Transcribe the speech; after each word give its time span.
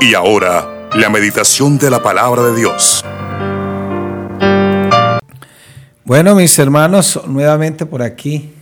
Y 0.00 0.14
ahora, 0.14 0.88
la 0.94 1.10
meditación 1.10 1.76
de 1.76 1.90
la 1.90 2.00
palabra 2.00 2.42
de 2.44 2.56
Dios. 2.56 3.04
Bueno, 6.04 6.36
mis 6.36 6.56
hermanos, 6.60 7.20
nuevamente 7.26 7.84
por 7.84 8.02
aquí, 8.02 8.52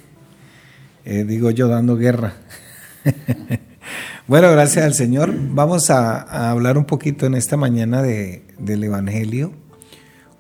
eh, 1.05 1.25
digo 1.25 1.51
yo 1.51 1.69
dando 1.69 1.97
guerra. 1.97 2.37
bueno, 4.27 4.51
gracias 4.51 4.87
al 4.87 4.95
Señor. 4.95 5.31
Vamos 5.37 5.91
a, 5.91 6.51
hablar 6.51 6.79
un 6.79 6.87
poquito 6.87 7.27
en 7.27 7.35
esta 7.35 7.59
mañana 7.59 8.01
de, 8.01 8.43
del 8.59 8.83
Evangelio 8.85 9.53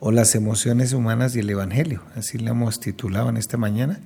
o 0.00 0.12
las 0.12 0.34
emociones 0.34 0.94
humanas 0.94 1.36
y 1.36 1.40
el 1.40 1.50
Evangelio. 1.50 2.00
Así 2.16 2.38
le 2.38 2.50
hemos 2.50 2.80
titulado 2.80 3.28
en 3.28 3.36
esta 3.36 3.58
mañana. 3.58 4.00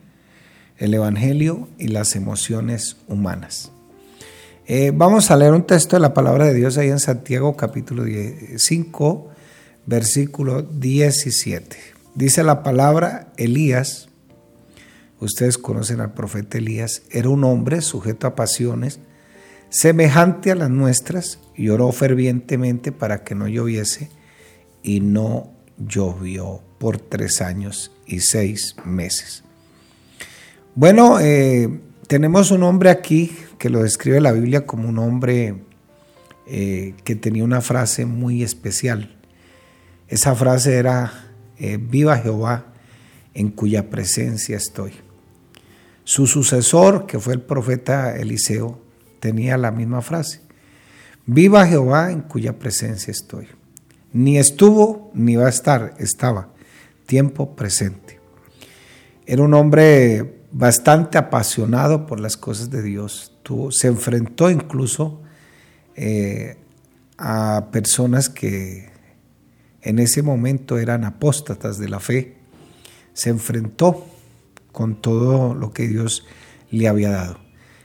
El 0.77 0.93
Evangelio 0.93 1.69
y 1.79 1.87
las 1.87 2.17
emociones 2.17 2.97
humanas. 3.07 3.71
Eh, 4.73 4.93
vamos 4.95 5.33
a 5.33 5.37
leer 5.37 5.53
un 5.53 5.67
texto 5.67 5.97
de 5.97 6.01
la 6.01 6.15
palabra 6.15 6.45
de 6.45 6.55
Dios 6.55 6.79
ahí 6.79 6.91
en 6.91 7.01
Santiago 7.01 7.57
capítulo 7.57 8.05
5, 8.57 9.29
versículo 9.85 10.63
17. 10.63 11.77
Dice 12.15 12.45
la 12.45 12.63
palabra 12.63 13.33
Elías, 13.37 14.11
ustedes 15.19 15.59
conocen 15.59 15.99
al 16.01 16.15
profeta 16.15 16.59
Elías, 16.59 17.03
era 17.11 17.31
un 17.31 17.43
hombre 17.43 17.81
sujeto 17.81 18.29
a 18.29 18.37
pasiones, 18.37 19.01
semejante 19.71 20.53
a 20.53 20.55
las 20.55 20.71
nuestras, 20.71 21.41
y 21.57 21.71
oró 21.71 21.91
fervientemente 21.91 22.93
para 22.93 23.25
que 23.25 23.35
no 23.35 23.49
lloviese, 23.49 24.09
y 24.85 25.01
no 25.01 25.51
llovió 25.79 26.63
por 26.79 26.99
tres 26.99 27.41
años 27.41 27.91
y 28.07 28.21
seis 28.21 28.77
meses. 28.85 29.43
Bueno, 30.77 31.19
eh, 31.19 31.81
tenemos 32.11 32.51
un 32.51 32.65
hombre 32.65 32.91
aquí 32.91 33.31
que 33.57 33.71
lo 33.71 33.85
describe 33.85 34.21
la 34.21 34.33
Biblia 34.33 34.67
como 34.67 34.89
un 34.89 34.99
hombre 34.99 35.55
eh, 36.49 36.95
que 37.05 37.15
tenía 37.15 37.45
una 37.45 37.61
frase 37.61 38.05
muy 38.05 38.43
especial. 38.43 39.17
Esa 40.09 40.35
frase 40.35 40.75
era, 40.75 41.31
eh, 41.57 41.79
viva 41.81 42.19
Jehová 42.19 42.67
en 43.33 43.51
cuya 43.51 43.91
presencia 43.91 44.57
estoy. 44.57 44.91
Su 46.03 46.27
sucesor, 46.27 47.07
que 47.07 47.21
fue 47.21 47.35
el 47.35 47.43
profeta 47.43 48.17
Eliseo, 48.17 48.81
tenía 49.21 49.57
la 49.57 49.71
misma 49.71 50.03
frase. 50.03 50.41
Viva 51.27 51.65
Jehová 51.65 52.11
en 52.11 52.23
cuya 52.23 52.59
presencia 52.59 53.13
estoy. 53.13 53.47
Ni 54.13 54.37
estuvo 54.37 55.13
ni 55.15 55.37
va 55.37 55.47
a 55.47 55.51
estar, 55.51 55.95
estaba. 56.01 56.49
Tiempo 57.07 57.55
presente. 57.55 58.19
Era 59.27 59.43
un 59.43 59.55
hombre 59.55 60.40
bastante 60.53 61.19
apasionado 61.19 62.07
por 62.07 62.21
las 62.21 62.37
cosas 62.37 62.71
de 62.71 62.83
Dios. 62.83 63.33
se 63.71 63.89
enfrentó 63.89 64.51
incluso 64.51 65.21
eh, 65.97 66.57
a 67.19 67.69
personas 67.73 68.29
que 68.29 68.91
en 69.83 69.99
ese 69.99 70.23
momento 70.23 70.79
eran 70.79 71.05
apóstatas 71.05 71.79
de 71.79 71.89
la 71.89 72.01
fe. 72.01 72.37
Se 73.13 73.31
enfrentó 73.31 74.07
con 74.73 75.01
todo 75.01 75.55
lo 75.55 75.73
que 75.73 75.89
Dios 75.89 76.27
le 76.71 76.89
había 76.89 77.11
dado. 77.11 77.39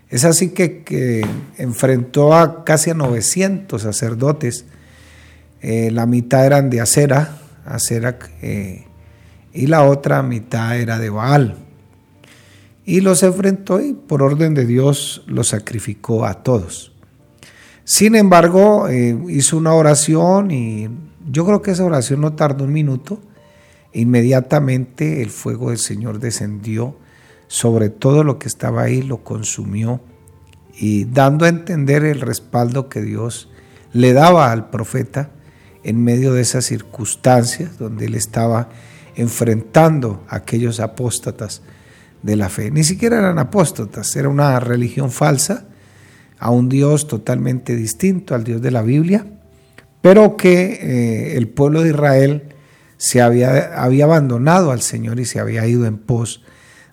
Es 0.09 0.23
así 0.23 0.49
que, 0.49 1.25
enfrentó 1.57 2.35
a 2.35 2.63
casi 2.63 2.91
a 2.91 2.93
900 2.93 3.81
sacerdotes. 3.81 4.65
Eh, 5.61 5.89
la 5.91 6.05
mitad 6.05 6.45
eran 6.45 6.69
de 6.69 6.79
acera, 6.79 7.39
acera 7.65 8.19
eh, 8.41 8.85
y 9.51 9.65
la 9.65 9.83
otra 9.83 10.21
mitad 10.21 10.77
era 10.77 10.99
de 10.99 11.09
Baal 11.09 11.64
y 12.85 13.01
los 13.01 13.23
enfrentó 13.23 13.81
y 13.81 13.93
por 13.93 14.21
orden 14.21 14.53
de 14.53 14.65
Dios 14.65 15.23
los 15.27 15.49
sacrificó 15.49 16.25
a 16.25 16.43
todos. 16.43 16.91
Sin 17.83 18.15
embargo, 18.15 18.87
eh, 18.87 19.17
hizo 19.29 19.57
una 19.57 19.73
oración 19.73 20.51
y 20.51 20.87
yo 21.29 21.45
creo 21.45 21.61
que 21.61 21.71
esa 21.71 21.85
oración 21.85 22.21
no 22.21 22.33
tardó 22.33 22.63
un 22.65 22.73
minuto. 22.73 23.19
Inmediatamente 23.93 25.21
el 25.21 25.29
fuego 25.29 25.69
del 25.69 25.79
Señor 25.79 26.19
descendió 26.19 26.97
sobre 27.47 27.89
todo 27.89 28.23
lo 28.23 28.39
que 28.39 28.47
estaba 28.47 28.83
ahí, 28.83 29.01
lo 29.01 29.23
consumió 29.23 30.01
y 30.77 31.05
dando 31.05 31.45
a 31.45 31.49
entender 31.49 32.03
el 32.03 32.21
respaldo 32.21 32.89
que 32.89 33.01
Dios 33.01 33.49
le 33.93 34.13
daba 34.13 34.51
al 34.51 34.69
profeta 34.69 35.29
en 35.83 36.03
medio 36.03 36.33
de 36.33 36.41
esas 36.41 36.65
circunstancias 36.65 37.77
donde 37.77 38.05
él 38.05 38.15
estaba 38.15 38.69
enfrentando 39.15 40.23
a 40.27 40.37
aquellos 40.37 40.79
apóstatas 40.79 41.61
de 42.21 42.35
la 42.35 42.49
fe. 42.49 42.71
Ni 42.71 42.83
siquiera 42.83 43.19
eran 43.19 43.39
apóstatas, 43.39 44.15
era 44.15 44.29
una 44.29 44.59
religión 44.59 45.11
falsa, 45.11 45.65
a 46.37 46.49
un 46.49 46.69
Dios 46.69 47.07
totalmente 47.07 47.75
distinto 47.75 48.35
al 48.35 48.43
Dios 48.43 48.61
de 48.61 48.71
la 48.71 48.81
Biblia, 48.81 49.25
pero 50.01 50.37
que 50.37 50.73
eh, 50.73 51.37
el 51.37 51.47
pueblo 51.47 51.81
de 51.81 51.89
Israel 51.89 52.43
se 52.97 53.21
había, 53.21 53.81
había 53.81 54.05
abandonado 54.05 54.71
al 54.71 54.81
Señor 54.81 55.19
y 55.19 55.25
se 55.25 55.39
había 55.39 55.65
ido 55.65 55.85
en 55.85 55.97
pos 55.97 56.43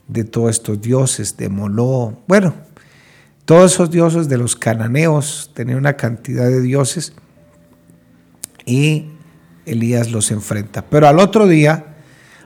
de 0.08 0.24
todos 0.24 0.50
estos 0.50 0.80
dioses, 0.80 1.36
de 1.36 1.48
Moló, 1.48 2.22
bueno, 2.26 2.54
todos 3.44 3.72
esos 3.72 3.90
dioses 3.90 4.28
de 4.28 4.38
los 4.38 4.56
cananeos, 4.56 5.50
tenían 5.54 5.78
una 5.78 5.96
cantidad 5.96 6.46
de 6.46 6.60
dioses 6.60 7.12
y 8.64 9.06
Elías 9.66 10.10
los 10.10 10.30
enfrenta. 10.30 10.82
Pero 10.88 11.08
al 11.08 11.18
otro 11.18 11.46
día, 11.46 11.96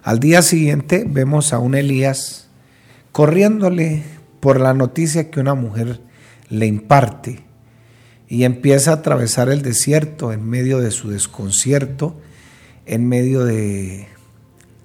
al 0.03 0.21
día 0.21 0.43
siguiente, 0.43 1.05
vemos 1.07 1.53
a 1.53 1.59
un 1.59 1.75
Elías 1.75 2.46
corriéndole 3.17 4.03
por 4.41 4.61
la 4.61 4.75
noticia 4.75 5.31
que 5.31 5.41
una 5.41 5.55
mujer 5.55 6.03
le 6.51 6.67
imparte 6.67 7.47
y 8.29 8.45
empieza 8.45 8.91
a 8.91 8.95
atravesar 8.97 9.49
el 9.49 9.63
desierto 9.63 10.35
en 10.35 10.47
medio 10.47 10.81
de 10.81 10.91
su 10.91 11.09
desconcierto, 11.09 12.21
en 12.85 13.09
medio 13.09 13.47
de, 13.47 14.07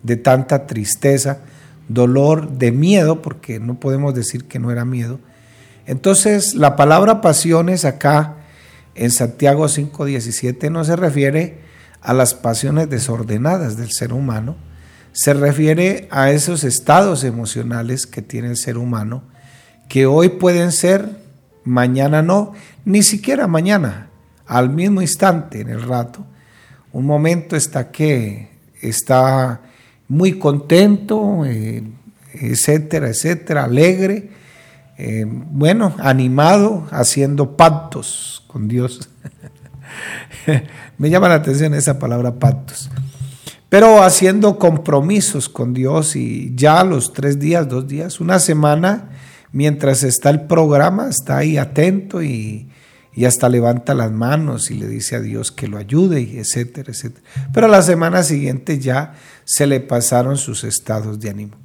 de 0.04 0.16
tanta 0.16 0.66
tristeza, 0.66 1.40
dolor, 1.90 2.52
de 2.52 2.72
miedo, 2.72 3.22
porque 3.22 3.60
no 3.60 3.82
podemos 3.82 4.16
decir 4.16 4.46
que 4.46 4.60
no 4.60 4.72
era 4.72 4.86
miedo. 4.86 5.20
Entonces, 5.86 6.56
la 6.56 6.78
palabra 6.78 7.20
pasiones 7.20 7.84
acá 7.84 8.38
en 8.96 9.12
Santiago 9.12 9.68
5:17 9.68 10.72
no 10.72 10.86
se 10.86 10.96
refiere 10.96 11.58
a 12.00 12.14
las 12.14 12.34
pasiones 12.34 12.90
desordenadas 12.90 13.76
del 13.76 13.92
ser 13.92 14.14
humano, 14.14 14.56
se 15.14 15.34
refiere 15.34 16.08
a 16.10 16.32
esos 16.32 16.64
estados 16.64 17.24
emocionales 17.24 18.08
que 18.08 18.22
tiene 18.22 18.50
el 18.50 18.58
ser 18.58 18.78
humano, 18.78 19.24
que 19.90 20.06
hoy 20.06 20.30
pueden 20.30 20.72
ser, 20.72 21.18
mañana 21.64 22.22
no, 22.22 22.54
ni 22.86 23.04
siquiera 23.04 23.48
mañana, 23.48 24.08
al 24.46 24.70
mismo 24.70 25.02
instante, 25.02 25.62
en 25.62 25.70
el 25.70 25.82
rato. 25.82 26.26
Un 26.94 27.06
momento 27.06 27.56
está 27.56 27.92
que 27.92 28.50
está 28.82 29.62
muy 30.08 30.40
contento, 30.40 31.44
eh, 31.46 31.84
etcétera, 32.34 33.10
etcétera, 33.10 33.66
alegre, 33.66 34.30
eh, 34.98 35.26
bueno, 35.28 35.96
animado, 36.00 36.88
haciendo 36.92 37.58
pactos 37.58 38.44
con 38.48 38.68
Dios. 38.68 39.10
Me 40.98 41.10
llama 41.10 41.28
la 41.28 41.36
atención 41.36 41.74
esa 41.74 42.00
palabra 42.00 42.36
pactos 42.36 42.90
pero 43.72 44.04
haciendo 44.04 44.60
compromisos 44.60 45.48
con 45.48 45.74
Dios 45.74 46.18
y 46.18 46.52
ya 46.56 46.84
los 46.84 47.14
tres 47.14 47.40
días, 47.40 47.70
dos 47.70 47.88
días, 47.88 48.20
una 48.20 48.38
semana, 48.40 49.12
mientras 49.54 50.04
está 50.04 50.30
el 50.30 50.42
programa, 50.42 51.08
está 51.08 51.38
ahí 51.38 51.58
atento 51.58 52.22
y, 52.22 52.68
hasta 53.26 53.48
levanta 53.48 53.94
las 53.94 54.12
manos 54.12 54.72
y 54.72 54.74
le 54.74 54.90
dice 54.90 55.16
a 55.16 55.22
Dios 55.22 55.54
que 55.54 55.70
lo 55.70 55.78
ayude, 55.78 56.20
y 56.20 56.38
etcétera, 56.38 56.92
etcétera. 56.92 57.26
Pero 57.54 57.70
la 57.70 57.82
semana 57.82 58.24
siguiente 58.24 58.78
ya 58.78 59.14
se 59.46 59.66
le 59.68 59.80
pasaron 59.80 60.36
sus 60.36 60.66
estados 60.66 61.22
de 61.22 61.30
ánimo. 61.30 61.56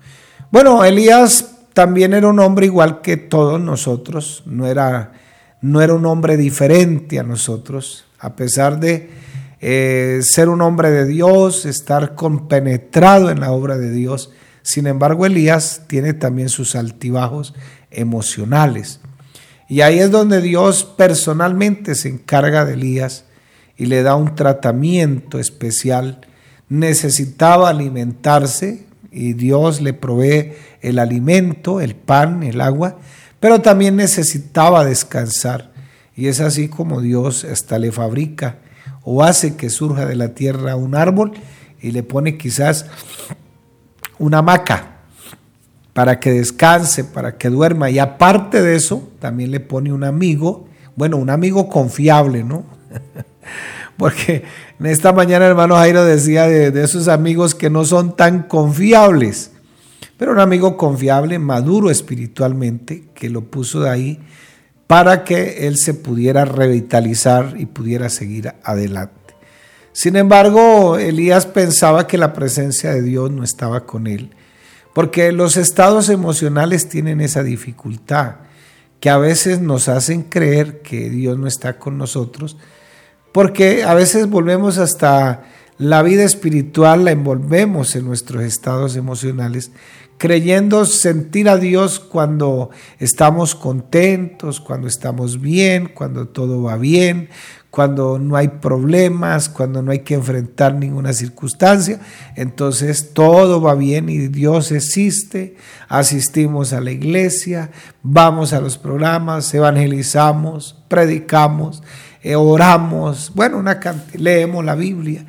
Bueno, 0.52 0.84
Elías 0.84 1.56
también 1.74 2.14
era 2.14 2.28
un 2.28 2.38
hombre 2.38 2.66
igual 2.66 3.00
que 3.00 3.16
todos 3.16 3.60
nosotros, 3.60 4.44
no 4.46 4.68
era, 4.68 5.10
no 5.60 5.82
era 5.82 5.94
un 5.94 6.06
hombre 6.06 6.36
diferente 6.36 7.18
a 7.18 7.24
nosotros, 7.24 8.04
a 8.20 8.36
pesar 8.36 8.78
de 8.78 9.10
eh, 9.60 10.20
ser 10.22 10.48
un 10.48 10.60
hombre 10.60 10.90
de 10.90 11.06
Dios, 11.06 11.64
estar 11.64 12.14
compenetrado 12.14 13.30
en 13.30 13.40
la 13.40 13.52
obra 13.52 13.78
de 13.78 13.90
Dios. 13.90 14.30
Sin 14.62 14.86
embargo, 14.86 15.24
Elías 15.24 15.82
tiene 15.86 16.12
también 16.12 16.48
sus 16.48 16.74
altibajos 16.74 17.54
emocionales. 17.90 19.00
Y 19.68 19.80
ahí 19.80 19.98
es 19.98 20.10
donde 20.10 20.40
Dios 20.42 20.84
personalmente 20.84 21.94
se 21.94 22.08
encarga 22.08 22.64
de 22.64 22.74
Elías 22.74 23.24
y 23.76 23.86
le 23.86 24.02
da 24.02 24.14
un 24.14 24.34
tratamiento 24.34 25.38
especial. 25.38 26.20
Necesitaba 26.68 27.70
alimentarse 27.70 28.86
y 29.10 29.32
Dios 29.32 29.80
le 29.80 29.94
provee 29.94 30.52
el 30.82 30.98
alimento, 30.98 31.80
el 31.80 31.96
pan, 31.96 32.42
el 32.42 32.60
agua, 32.60 32.98
pero 33.40 33.62
también 33.62 33.96
necesitaba 33.96 34.84
descansar. 34.84 35.72
Y 36.14 36.28
es 36.28 36.40
así 36.40 36.68
como 36.68 37.00
Dios 37.00 37.44
hasta 37.44 37.78
le 37.78 37.92
fabrica 37.92 38.58
o 39.08 39.22
hace 39.22 39.56
que 39.56 39.70
surja 39.70 40.04
de 40.04 40.16
la 40.16 40.34
tierra 40.34 40.74
un 40.74 40.96
árbol 40.96 41.30
y 41.80 41.92
le 41.92 42.02
pone 42.02 42.36
quizás 42.36 42.86
una 44.18 44.38
hamaca 44.38 44.96
para 45.92 46.18
que 46.18 46.32
descanse, 46.32 47.04
para 47.04 47.38
que 47.38 47.48
duerma. 47.48 47.88
Y 47.88 48.00
aparte 48.00 48.60
de 48.60 48.74
eso, 48.74 49.08
también 49.20 49.52
le 49.52 49.60
pone 49.60 49.92
un 49.92 50.02
amigo, 50.02 50.66
bueno, 50.96 51.18
un 51.18 51.30
amigo 51.30 51.68
confiable, 51.68 52.42
¿no? 52.42 52.64
Porque 53.96 54.42
en 54.80 54.86
esta 54.86 55.12
mañana 55.12 55.46
hermano 55.46 55.76
Jairo 55.76 56.04
decía 56.04 56.48
de, 56.48 56.72
de 56.72 56.82
esos 56.82 57.06
amigos 57.06 57.54
que 57.54 57.70
no 57.70 57.84
son 57.84 58.16
tan 58.16 58.42
confiables. 58.42 59.52
Pero 60.16 60.32
un 60.32 60.40
amigo 60.40 60.76
confiable, 60.76 61.38
maduro 61.38 61.90
espiritualmente, 61.92 63.04
que 63.14 63.30
lo 63.30 63.42
puso 63.42 63.82
de 63.82 63.90
ahí 63.90 64.20
para 64.86 65.24
que 65.24 65.66
él 65.66 65.76
se 65.78 65.94
pudiera 65.94 66.44
revitalizar 66.44 67.54
y 67.58 67.66
pudiera 67.66 68.08
seguir 68.08 68.54
adelante. 68.62 69.34
Sin 69.92 70.16
embargo, 70.16 70.98
Elías 70.98 71.46
pensaba 71.46 72.06
que 72.06 72.18
la 72.18 72.32
presencia 72.34 72.92
de 72.92 73.02
Dios 73.02 73.30
no 73.30 73.42
estaba 73.42 73.86
con 73.86 74.06
él, 74.06 74.30
porque 74.94 75.32
los 75.32 75.56
estados 75.56 76.08
emocionales 76.08 76.88
tienen 76.88 77.20
esa 77.20 77.42
dificultad, 77.42 78.36
que 79.00 79.10
a 79.10 79.18
veces 79.18 79.60
nos 79.60 79.88
hacen 79.88 80.22
creer 80.22 80.82
que 80.82 81.10
Dios 81.10 81.38
no 81.38 81.46
está 81.46 81.78
con 81.78 81.98
nosotros, 81.98 82.56
porque 83.32 83.84
a 83.84 83.94
veces 83.94 84.28
volvemos 84.28 84.78
hasta 84.78 85.44
la 85.78 86.02
vida 86.02 86.24
espiritual, 86.24 87.04
la 87.04 87.10
envolvemos 87.10 87.96
en 87.96 88.06
nuestros 88.06 88.42
estados 88.44 88.96
emocionales 88.96 89.70
creyendo 90.18 90.84
sentir 90.86 91.48
a 91.48 91.56
Dios 91.56 92.00
cuando 92.00 92.70
estamos 92.98 93.54
contentos, 93.54 94.60
cuando 94.60 94.88
estamos 94.88 95.40
bien, 95.40 95.90
cuando 95.94 96.28
todo 96.28 96.62
va 96.62 96.76
bien, 96.76 97.28
cuando 97.70 98.18
no 98.18 98.36
hay 98.36 98.48
problemas, 98.48 99.50
cuando 99.50 99.82
no 99.82 99.92
hay 99.92 99.98
que 99.98 100.14
enfrentar 100.14 100.74
ninguna 100.74 101.12
circunstancia. 101.12 102.00
Entonces 102.34 103.12
todo 103.12 103.60
va 103.60 103.74
bien 103.74 104.08
y 104.08 104.28
Dios 104.28 104.72
existe, 104.72 105.56
asistimos 105.88 106.72
a 106.72 106.80
la 106.80 106.90
iglesia, 106.90 107.70
vamos 108.02 108.52
a 108.52 108.60
los 108.60 108.78
programas, 108.78 109.52
evangelizamos, 109.52 110.82
predicamos, 110.88 111.82
eh, 112.22 112.36
oramos, 112.36 113.32
bueno, 113.34 113.58
una 113.58 113.78
leemos 114.14 114.64
la 114.64 114.74
Biblia 114.74 115.26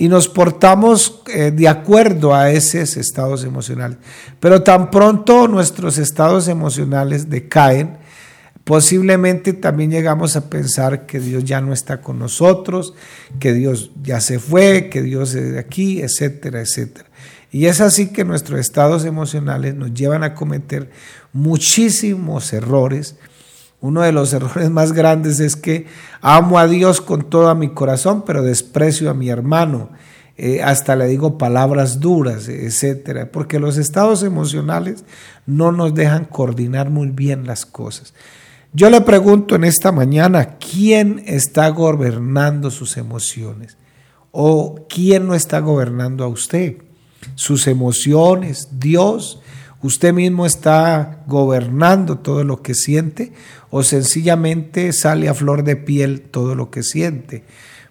y 0.00 0.08
nos 0.08 0.28
portamos 0.28 1.20
eh, 1.26 1.50
de 1.50 1.68
acuerdo 1.68 2.34
a 2.34 2.50
esos 2.50 2.96
estados 2.96 3.44
emocionales. 3.44 3.98
Pero 4.40 4.62
tan 4.62 4.90
pronto 4.90 5.46
nuestros 5.46 5.98
estados 5.98 6.48
emocionales 6.48 7.28
decaen, 7.28 7.98
posiblemente 8.64 9.52
también 9.52 9.90
llegamos 9.90 10.36
a 10.36 10.48
pensar 10.48 11.04
que 11.04 11.20
Dios 11.20 11.44
ya 11.44 11.60
no 11.60 11.74
está 11.74 12.00
con 12.00 12.18
nosotros, 12.18 12.94
que 13.38 13.52
Dios 13.52 13.90
ya 14.02 14.22
se 14.22 14.38
fue, 14.38 14.88
que 14.88 15.02
Dios 15.02 15.34
es 15.34 15.52
de 15.52 15.58
aquí, 15.58 16.00
etcétera, 16.00 16.62
etcétera. 16.62 17.10
Y 17.52 17.66
es 17.66 17.82
así 17.82 18.06
que 18.08 18.24
nuestros 18.24 18.58
estados 18.58 19.04
emocionales 19.04 19.74
nos 19.74 19.92
llevan 19.92 20.24
a 20.24 20.32
cometer 20.32 20.90
muchísimos 21.34 22.54
errores 22.54 23.16
uno 23.80 24.02
de 24.02 24.12
los 24.12 24.32
errores 24.34 24.70
más 24.70 24.92
grandes 24.92 25.40
es 25.40 25.56
que 25.56 25.86
amo 26.20 26.58
a 26.58 26.66
Dios 26.66 27.00
con 27.00 27.28
todo 27.28 27.54
mi 27.54 27.70
corazón, 27.70 28.24
pero 28.26 28.42
desprecio 28.42 29.10
a 29.10 29.14
mi 29.14 29.28
hermano. 29.28 29.90
Eh, 30.42 30.62
hasta 30.62 30.96
le 30.96 31.06
digo 31.06 31.36
palabras 31.36 32.00
duras, 32.00 32.48
etcétera, 32.48 33.30
porque 33.30 33.58
los 33.58 33.76
estados 33.76 34.22
emocionales 34.22 35.04
no 35.44 35.70
nos 35.70 35.94
dejan 35.94 36.24
coordinar 36.24 36.88
muy 36.88 37.08
bien 37.08 37.46
las 37.46 37.66
cosas. 37.66 38.14
Yo 38.72 38.88
le 38.88 39.02
pregunto 39.02 39.56
en 39.56 39.64
esta 39.64 39.92
mañana, 39.92 40.56
¿quién 40.58 41.22
está 41.26 41.68
gobernando 41.68 42.70
sus 42.70 42.96
emociones? 42.96 43.76
¿O 44.30 44.86
quién 44.88 45.26
no 45.26 45.34
está 45.34 45.58
gobernando 45.58 46.24
a 46.24 46.28
usted? 46.28 46.76
¿Sus 47.34 47.66
emociones? 47.66 48.68
¿Dios? 48.78 49.40
¿Usted 49.82 50.12
mismo 50.12 50.46
está 50.46 51.22
gobernando 51.26 52.18
todo 52.18 52.44
lo 52.44 52.62
que 52.62 52.74
siente? 52.74 53.32
O 53.70 53.82
sencillamente 53.82 54.92
sale 54.92 55.28
a 55.28 55.34
flor 55.34 55.64
de 55.64 55.76
piel 55.76 56.20
todo 56.20 56.54
lo 56.54 56.70
que 56.70 56.82
siente. 56.82 57.44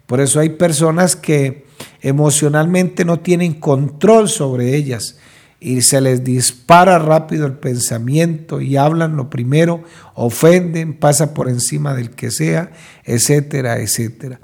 Por 0.06 0.20
eso 0.20 0.40
hay 0.40 0.50
personas 0.50 1.16
que 1.16 1.64
emocionalmente 2.00 3.04
no 3.04 3.20
tienen 3.20 3.54
control 3.54 4.28
sobre 4.28 4.76
ellas 4.76 5.18
y 5.60 5.82
se 5.82 6.00
les 6.00 6.24
dispara 6.24 6.98
rápido 6.98 7.46
el 7.46 7.52
pensamiento 7.52 8.60
y 8.60 8.76
hablan 8.76 9.16
lo 9.16 9.28
primero, 9.28 9.84
ofenden, 10.14 10.94
pasa 10.94 11.34
por 11.34 11.48
encima 11.48 11.94
del 11.94 12.10
que 12.10 12.30
sea, 12.30 12.72
etcétera, 13.04 13.78
etcétera. 13.78 14.40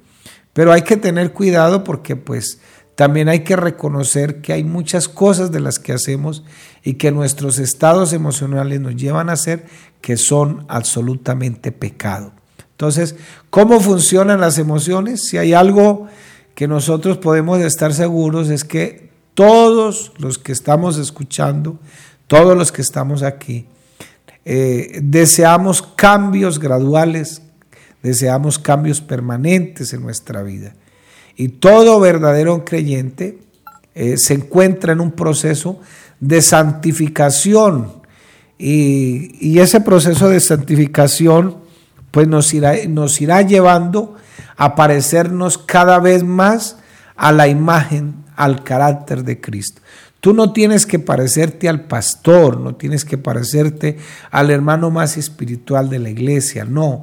Pero 0.52 0.72
hay 0.72 0.82
que 0.82 0.96
tener 0.96 1.32
cuidado 1.32 1.84
porque 1.84 2.16
pues 2.16 2.60
también 2.96 3.28
hay 3.28 3.40
que 3.40 3.56
reconocer 3.56 4.40
que 4.40 4.54
hay 4.54 4.64
muchas 4.64 5.08
cosas 5.08 5.52
de 5.52 5.60
las 5.60 5.78
que 5.78 5.92
hacemos 5.92 6.44
y 6.82 6.94
que 6.94 7.12
nuestros 7.12 7.58
estados 7.58 8.12
emocionales 8.12 8.80
nos 8.80 8.96
llevan 8.96 9.28
a 9.28 9.34
hacer 9.34 9.66
que 10.00 10.16
son 10.16 10.64
absolutamente 10.68 11.72
pecado. 11.72 12.32
Entonces, 12.72 13.16
¿cómo 13.50 13.80
funcionan 13.80 14.40
las 14.40 14.58
emociones? 14.58 15.26
Si 15.26 15.38
hay 15.38 15.54
algo 15.54 16.08
que 16.54 16.68
nosotros 16.68 17.18
podemos 17.18 17.60
estar 17.60 17.92
seguros 17.92 18.50
es 18.50 18.64
que 18.64 19.10
todos 19.34 20.12
los 20.18 20.38
que 20.38 20.52
estamos 20.52 20.98
escuchando, 20.98 21.78
todos 22.26 22.56
los 22.56 22.72
que 22.72 22.82
estamos 22.82 23.22
aquí, 23.22 23.66
eh, 24.44 25.00
deseamos 25.02 25.82
cambios 25.82 26.58
graduales, 26.58 27.42
deseamos 28.02 28.58
cambios 28.58 29.00
permanentes 29.00 29.92
en 29.92 30.02
nuestra 30.02 30.42
vida. 30.42 30.74
Y 31.36 31.48
todo 31.48 32.00
verdadero 32.00 32.64
creyente 32.64 33.38
eh, 33.94 34.16
se 34.16 34.34
encuentra 34.34 34.92
en 34.92 35.00
un 35.00 35.12
proceso 35.12 35.80
de 36.20 36.40
santificación. 36.40 38.02
Y, 38.58 39.58
ese 39.58 39.80
proceso 39.80 40.28
de 40.28 40.40
santificación 40.40 41.58
pues 42.10 42.28
nos 42.28 42.54
irá, 42.54 42.74
nos 42.88 43.20
irá 43.20 43.42
llevando 43.42 44.14
a 44.56 44.74
parecernos 44.74 45.58
cada 45.58 45.98
vez 45.98 46.24
más 46.24 46.78
a 47.14 47.32
la 47.32 47.48
imagen, 47.48 48.14
al 48.36 48.64
carácter 48.64 49.24
de 49.24 49.40
Cristo. 49.40 49.82
Tú 50.20 50.34
no 50.34 50.52
tienes 50.52 50.86
que 50.86 50.98
parecerte 50.98 51.68
al 51.68 51.82
pastor, 51.82 52.58
no 52.58 52.74
tienes 52.74 53.04
que 53.04 53.18
parecerte 53.18 53.98
al 54.30 54.50
hermano 54.50 54.90
más 54.90 55.16
espiritual 55.16 55.88
de 55.88 55.98
la 55.98 56.10
iglesia, 56.10 56.64
no. 56.64 57.02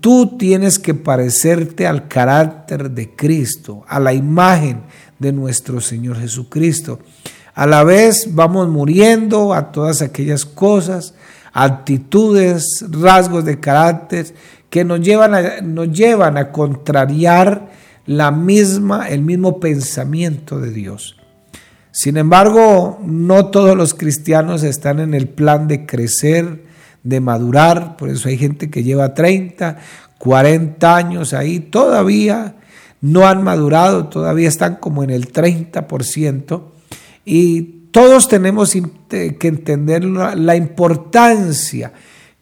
Tú 0.00 0.36
tienes 0.36 0.78
que 0.78 0.94
parecerte 0.94 1.86
al 1.86 2.08
carácter 2.08 2.90
de 2.90 3.14
Cristo, 3.14 3.84
a 3.88 4.00
la 4.00 4.12
imagen 4.12 4.82
de 5.18 5.32
nuestro 5.32 5.80
Señor 5.80 6.18
Jesucristo. 6.18 6.98
A 7.54 7.66
la 7.66 7.84
vez 7.84 8.34
vamos 8.34 8.68
muriendo 8.68 9.54
a 9.54 9.70
todas 9.70 10.02
aquellas 10.02 10.44
cosas, 10.44 11.14
actitudes, 11.52 12.84
rasgos 12.90 13.44
de 13.44 13.60
carácter 13.60 14.34
que 14.70 14.84
nos 14.84 15.00
llevan 15.00 15.34
a, 15.34 15.60
nos 15.62 15.92
llevan 15.92 16.36
a 16.36 16.50
contrariar 16.50 17.70
la 18.06 18.32
misma, 18.32 19.08
el 19.08 19.22
mismo 19.22 19.60
pensamiento 19.60 20.58
de 20.58 20.70
Dios. 20.70 21.16
Sin 21.92 22.16
embargo, 22.16 22.98
no 23.04 23.46
todos 23.46 23.76
los 23.76 23.94
cristianos 23.94 24.64
están 24.64 24.98
en 24.98 25.14
el 25.14 25.28
plan 25.28 25.68
de 25.68 25.86
crecer, 25.86 26.64
de 27.04 27.20
madurar, 27.20 27.96
por 27.96 28.08
eso 28.08 28.28
hay 28.28 28.36
gente 28.36 28.68
que 28.68 28.82
lleva 28.82 29.14
30, 29.14 29.78
40 30.18 30.96
años 30.96 31.32
ahí, 31.34 31.60
todavía 31.60 32.56
no 33.00 33.28
han 33.28 33.44
madurado, 33.44 34.08
todavía 34.08 34.48
están 34.48 34.76
como 34.76 35.04
en 35.04 35.10
el 35.10 35.32
30%, 35.32 36.73
y 37.24 37.62
todos 37.90 38.28
tenemos 38.28 38.72
que 39.08 39.36
entender 39.40 40.04
la 40.04 40.56
importancia 40.56 41.92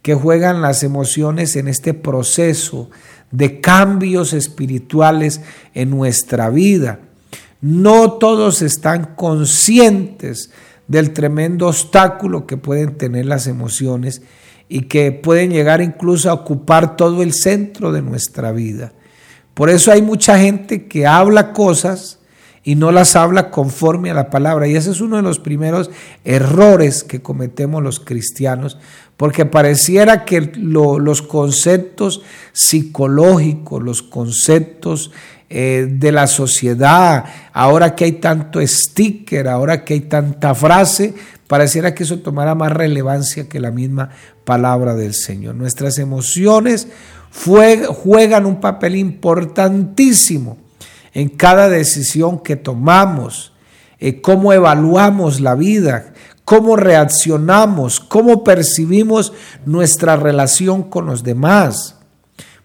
que 0.00 0.14
juegan 0.14 0.62
las 0.62 0.82
emociones 0.82 1.56
en 1.56 1.68
este 1.68 1.94
proceso 1.94 2.90
de 3.30 3.60
cambios 3.60 4.32
espirituales 4.32 5.40
en 5.74 5.90
nuestra 5.90 6.50
vida. 6.50 7.00
No 7.60 8.14
todos 8.14 8.62
están 8.62 9.14
conscientes 9.14 10.50
del 10.88 11.12
tremendo 11.12 11.68
obstáculo 11.68 12.46
que 12.46 12.56
pueden 12.56 12.96
tener 12.96 13.26
las 13.26 13.46
emociones 13.46 14.22
y 14.68 14.82
que 14.82 15.12
pueden 15.12 15.50
llegar 15.50 15.80
incluso 15.80 16.30
a 16.30 16.34
ocupar 16.34 16.96
todo 16.96 17.22
el 17.22 17.32
centro 17.32 17.92
de 17.92 18.02
nuestra 18.02 18.52
vida. 18.52 18.92
Por 19.54 19.70
eso 19.70 19.92
hay 19.92 20.02
mucha 20.02 20.38
gente 20.38 20.88
que 20.88 21.06
habla 21.06 21.52
cosas 21.52 22.18
y 22.64 22.76
no 22.76 22.92
las 22.92 23.16
habla 23.16 23.50
conforme 23.50 24.10
a 24.10 24.14
la 24.14 24.30
palabra. 24.30 24.68
Y 24.68 24.76
ese 24.76 24.90
es 24.90 25.00
uno 25.00 25.16
de 25.16 25.22
los 25.22 25.38
primeros 25.38 25.90
errores 26.24 27.02
que 27.02 27.20
cometemos 27.20 27.82
los 27.82 27.98
cristianos, 28.00 28.78
porque 29.16 29.46
pareciera 29.46 30.24
que 30.24 30.52
los 30.56 31.22
conceptos 31.22 32.22
psicológicos, 32.52 33.82
los 33.82 34.02
conceptos 34.02 35.10
eh, 35.50 35.86
de 35.90 36.12
la 36.12 36.26
sociedad, 36.26 37.24
ahora 37.52 37.94
que 37.94 38.04
hay 38.04 38.12
tanto 38.12 38.60
sticker, 38.66 39.48
ahora 39.48 39.84
que 39.84 39.94
hay 39.94 40.00
tanta 40.02 40.54
frase, 40.54 41.14
pareciera 41.46 41.94
que 41.94 42.04
eso 42.04 42.20
tomara 42.20 42.54
más 42.54 42.72
relevancia 42.72 43.48
que 43.48 43.60
la 43.60 43.70
misma 43.70 44.10
palabra 44.44 44.94
del 44.94 45.14
Señor. 45.14 45.54
Nuestras 45.56 45.98
emociones 45.98 46.88
juegan 47.32 48.46
un 48.46 48.60
papel 48.60 48.96
importantísimo 48.96 50.61
en 51.12 51.28
cada 51.28 51.68
decisión 51.68 52.38
que 52.40 52.56
tomamos, 52.56 53.52
eh, 53.98 54.20
cómo 54.20 54.52
evaluamos 54.52 55.40
la 55.40 55.54
vida, 55.54 56.12
cómo 56.44 56.76
reaccionamos, 56.76 58.00
cómo 58.00 58.44
percibimos 58.44 59.32
nuestra 59.64 60.16
relación 60.16 60.82
con 60.82 61.06
los 61.06 61.22
demás. 61.22 61.96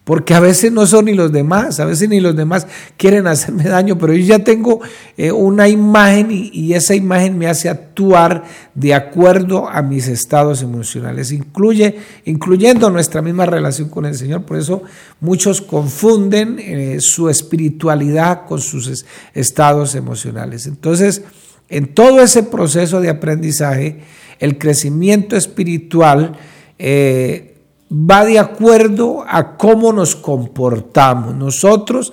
Porque 0.08 0.32
a 0.32 0.40
veces 0.40 0.72
no 0.72 0.86
son 0.86 1.04
ni 1.04 1.12
los 1.12 1.32
demás, 1.32 1.80
a 1.80 1.84
veces 1.84 2.08
ni 2.08 2.18
los 2.18 2.34
demás 2.34 2.66
quieren 2.96 3.26
hacerme 3.26 3.64
daño, 3.64 3.98
pero 3.98 4.14
yo 4.14 4.24
ya 4.24 4.38
tengo 4.38 4.80
eh, 5.18 5.30
una 5.30 5.68
imagen 5.68 6.28
y, 6.30 6.72
esa 6.72 6.94
imagen 6.94 7.36
me 7.36 7.46
hace 7.46 7.68
actuar 7.68 8.44
de 8.74 8.94
acuerdo 8.94 9.68
a 9.68 9.82
mis 9.82 10.08
estados 10.08 10.62
emocionales, 10.62 11.30
incluye, 11.30 11.98
incluyendo 12.24 12.88
nuestra 12.88 13.20
misma 13.20 13.44
relación 13.44 13.90
con 13.90 14.06
el 14.06 14.14
Señor. 14.14 14.44
Por 14.44 14.56
eso 14.56 14.82
muchos 15.20 15.60
confunden 15.60 16.56
eh, 16.58 17.00
su 17.00 17.28
espiritualidad 17.28 18.46
con 18.46 18.62
sus 18.62 19.04
estados 19.34 19.94
emocionales. 19.94 20.66
Entonces, 20.66 21.22
en 21.68 21.86
todo 21.86 22.22
ese 22.22 22.44
proceso 22.44 23.02
de 23.02 23.10
aprendizaje, 23.10 23.98
el 24.38 24.56
crecimiento 24.56 25.36
espiritual 25.36 26.38
eh, 26.78 27.47
va 27.90 28.24
de 28.24 28.38
acuerdo 28.38 29.24
a 29.26 29.56
cómo 29.56 29.92
nos 29.92 30.14
comportamos. 30.14 31.34
Nosotros, 31.34 32.12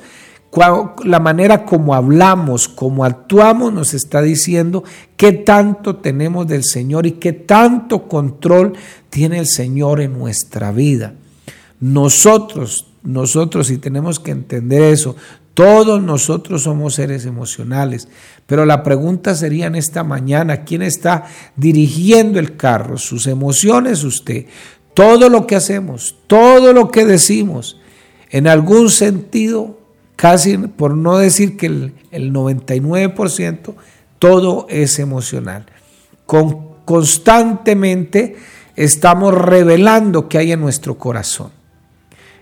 la 1.04 1.20
manera 1.20 1.66
como 1.66 1.94
hablamos, 1.94 2.68
como 2.70 3.04
actuamos, 3.04 3.74
nos 3.74 3.94
está 3.94 4.22
diciendo 4.22 4.84
qué 5.18 5.34
tanto 5.34 5.98
tenemos 5.98 6.48
del 6.48 6.64
Señor 6.64 7.06
y 7.06 7.14
qué 7.14 7.34
tanto 7.34 8.08
control 8.08 8.74
tiene 9.10 9.40
el 9.40 9.48
Señor 9.48 10.00
en 10.00 10.18
nuestra 10.18 10.72
vida. 10.72 11.14
Nosotros, 11.82 12.88
nosotros, 13.04 13.70
y 13.70 13.78
tenemos 13.78 14.20
que 14.20 14.32
entender 14.32 14.82
eso, 14.82 15.16
todos 15.54 16.02
nosotros 16.02 16.64
somos 16.64 16.96
seres 16.96 17.26
emocionales, 17.26 18.10
pero 18.46 18.66
la 18.66 18.84
pregunta 18.84 19.36
sería 19.36 19.68
en 19.68 19.76
esta 19.76 20.04
mañana, 20.04 20.64
¿quién 20.66 20.82
está 20.82 21.26
dirigiendo 21.56 22.40
el 22.40 22.58
carro? 22.58 22.98
¿Sus 22.98 23.26
emociones 23.28 24.04
usted? 24.04 24.48
Todo 24.96 25.30
lo 25.30 25.46
que 25.46 25.56
hacemos, 25.56 26.16
todo 26.26 26.74
lo 26.74 26.90
que 26.90 27.06
decimos, 27.06 27.80
en 28.32 28.48
algún 28.48 28.90
sentido, 28.90 29.78
casi 30.16 30.58
por 30.58 30.96
no 30.96 31.18
decir 31.18 31.58
que 31.58 31.68
el, 31.68 31.94
99%, 32.34 33.76
todo 34.18 34.66
es 34.70 34.98
emocional. 34.98 35.66
Con, 36.26 36.70
constantemente 36.86 38.38
estamos 38.76 39.34
revelando 39.34 40.30
qué 40.30 40.38
hay 40.40 40.54
en 40.54 40.62
nuestro 40.62 40.98
corazón. 40.98 41.52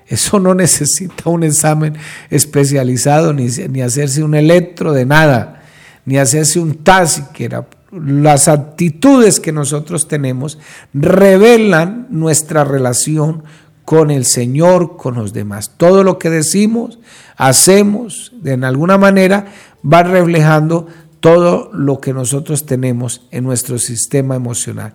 Eso 0.07 0.39
no 0.39 0.53
necesita 0.55 1.31
un 1.31 1.43
examen 1.43 1.95
especializado, 2.29 3.33
ni, 3.33 3.47
ni 3.47 3.81
hacerse 3.81 4.23
un 4.23 4.35
electro 4.35 4.93
de 4.93 5.07
nada, 5.07 5.63
ni 6.05 6.17
hacerse 6.17 6.59
un 6.59 6.83
TAS 6.83 7.13
siquiera 7.13 7.65
las 7.93 8.47
actitudes 8.47 9.39
que 9.39 9.51
nosotros 9.51 10.07
tenemos 10.07 10.57
revelan 10.93 12.07
nuestra 12.09 12.63
relación 12.63 13.43
con 13.85 14.11
el 14.11 14.25
Señor, 14.25 14.97
con 14.97 15.15
los 15.15 15.33
demás. 15.33 15.71
Todo 15.77 16.03
lo 16.03 16.17
que 16.17 16.29
decimos, 16.29 16.99
hacemos, 17.35 18.31
de 18.41 18.53
alguna 18.53 18.97
manera, 18.97 19.47
va 19.85 20.03
reflejando 20.03 20.87
todo 21.19 21.69
lo 21.73 21.99
que 21.99 22.13
nosotros 22.13 22.65
tenemos 22.65 23.27
en 23.31 23.43
nuestro 23.43 23.77
sistema 23.77 24.35
emocional. 24.35 24.93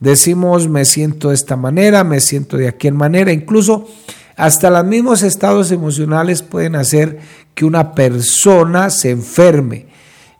Decimos, 0.00 0.68
me 0.68 0.84
siento 0.84 1.28
de 1.28 1.34
esta 1.34 1.56
manera, 1.56 2.04
me 2.04 2.20
siento 2.20 2.56
de 2.56 2.68
aquella 2.68 2.94
manera, 2.94 3.32
incluso 3.32 3.88
hasta 4.36 4.70
los 4.70 4.84
mismos 4.84 5.22
estados 5.22 5.72
emocionales 5.72 6.42
pueden 6.42 6.76
hacer 6.76 7.18
que 7.54 7.64
una 7.64 7.92
persona 7.92 8.88
se 8.90 9.10
enferme 9.10 9.87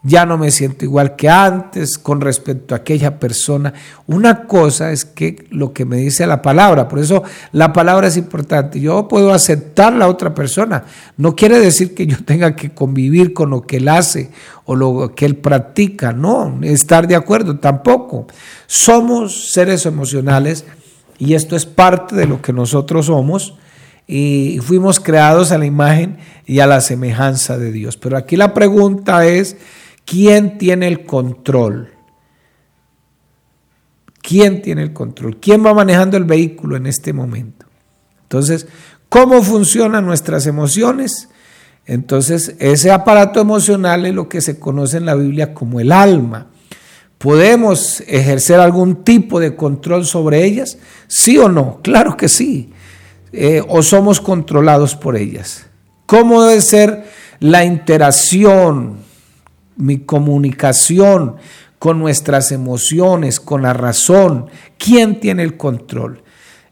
ya 0.03 0.25
no 0.25 0.39
me 0.39 0.51
siento 0.51 0.85
igual 0.85 1.17
que 1.17 1.29
antes 1.29 1.99
con 1.99 2.21
respecto 2.21 2.75
a 2.75 2.79
aquella 2.79 3.19
persona. 3.19 3.75
Una 4.07 4.47
cosa 4.47 4.93
es 4.93 5.05
que 5.05 5.47
lo 5.51 5.73
que 5.73 5.85
me 5.85 5.97
dice 5.97 6.27
la 6.27 6.41
palabra, 6.41 6.89
por 6.89 7.01
eso 7.01 7.25
la 7.53 7.73
palabra 7.73 8.07
es 8.07 8.17
importante. 8.17 8.81
Yo 8.81 9.09
puedo 9.09 9.33
aceptar 9.33 9.93
la 9.93 10.09
otra 10.09 10.35
persona, 10.35 10.85
no 11.17 11.35
quiere 11.35 11.59
decir 11.59 11.95
que 11.95 12.07
yo 12.07 12.17
tenga 12.25 12.55
que 12.55 12.71
convivir 12.71 13.33
con 13.33 13.51
lo 13.51 13.63
que 13.63 13.79
él 13.79 13.89
hace 13.89 14.31
o 14.65 14.77
lo 14.77 15.15
que 15.15 15.25
él 15.25 15.37
practica, 15.37 16.13
no, 16.13 16.59
estar 16.63 17.09
de 17.09 17.17
acuerdo 17.17 17.59
tampoco. 17.59 18.27
Somos 18.67 19.51
seres 19.51 19.85
emocionales 19.87 20.65
y 21.19 21.35
esto 21.35 21.57
es 21.57 21.67
parte 21.67 22.15
de 22.15 22.27
lo 22.27 22.41
que 22.41 22.53
nosotros 22.53 23.07
somos 23.07 23.55
y 24.07 24.59
fuimos 24.63 25.01
creados 25.01 25.53
a 25.53 25.59
la 25.59 25.67
imagen 25.67 26.19
y 26.47 26.61
a 26.61 26.67
la 26.67 26.81
semejanza 26.81 27.59
de 27.59 27.73
Dios. 27.73 27.97
Pero 27.97 28.17
aquí 28.17 28.37
la 28.37 28.55
pregunta 28.55 29.27
es, 29.27 29.57
¿Quién 30.09 30.57
tiene 30.57 30.89
el 30.89 31.05
control? 31.05 31.91
¿Quién 34.23 34.63
tiene 34.63 34.83
el 34.83 34.95
control? 34.95 35.37
¿Quién 35.37 35.65
va 35.65 35.75
manejando 35.75 36.17
el 36.17 36.25
vehículo 36.25 36.77
en 36.77 36.87
este 36.87 37.13
momento? 37.13 37.67
Entonces, 38.23 38.67
¿cómo 39.11 39.43
funcionan 39.43 40.07
nuestras 40.07 40.47
emociones? 40.47 41.29
Entonces, 41.85 42.55
ese 42.59 42.91
aparato 42.91 43.39
emocional 43.39 44.07
es 44.07 44.15
lo 44.15 44.31
que 44.31 44.41
se 44.41 44.59
conoce 44.59 44.97
en 44.97 45.05
la 45.05 45.15
Biblia 45.15 45.53
como 45.53 45.79
el 45.79 45.93
alma. 45.93 46.47
¿Podemos 47.19 48.03
ejercer 48.07 48.61
algún 48.61 49.05
tipo 49.05 49.41
de 49.41 49.57
control 49.57 50.07
sobre 50.07 50.43
ellas? 50.43 50.79
¿Sí 51.07 51.37
o 51.37 51.51
no? 51.51 51.81
Claro 51.83 52.17
que 52.17 52.31
sí. 52.31 52.73
Eh, 53.33 53.63
¿O 53.69 53.83
somos 53.83 54.23
controlados 54.23 54.95
por 54.95 55.19
ellas? 55.19 55.67
¿Cómo 56.07 56.45
debe 56.45 56.63
ser 56.63 57.05
la 57.41 57.67
interacción 57.67 59.08
mi 59.79 60.01
comunicación 60.01 61.37
con 61.79 61.99
nuestras 61.99 62.53
emociones, 62.53 63.41
con 63.41 63.63
la 63.63 63.73
razón. 63.73 64.47
¿Quién 64.77 65.21
tiene 65.21 65.45
el 65.45 65.57
control? 65.57 66.23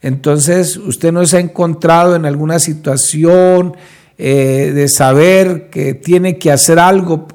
Entonces, 0.03 0.77
usted 0.77 1.13
no 1.13 1.25
se 1.25 1.39
ha 1.39 1.41
encontrado 1.41 2.15
en 2.17 2.27
alguna 2.27 2.59
situación 2.59 3.77
eh, 4.19 4.73
de 4.75 4.89
saber 4.89 5.71
que 5.71 5.95
tiene 5.95 6.39
que 6.39 6.53
hacer 6.53 6.79
algo 6.79 7.27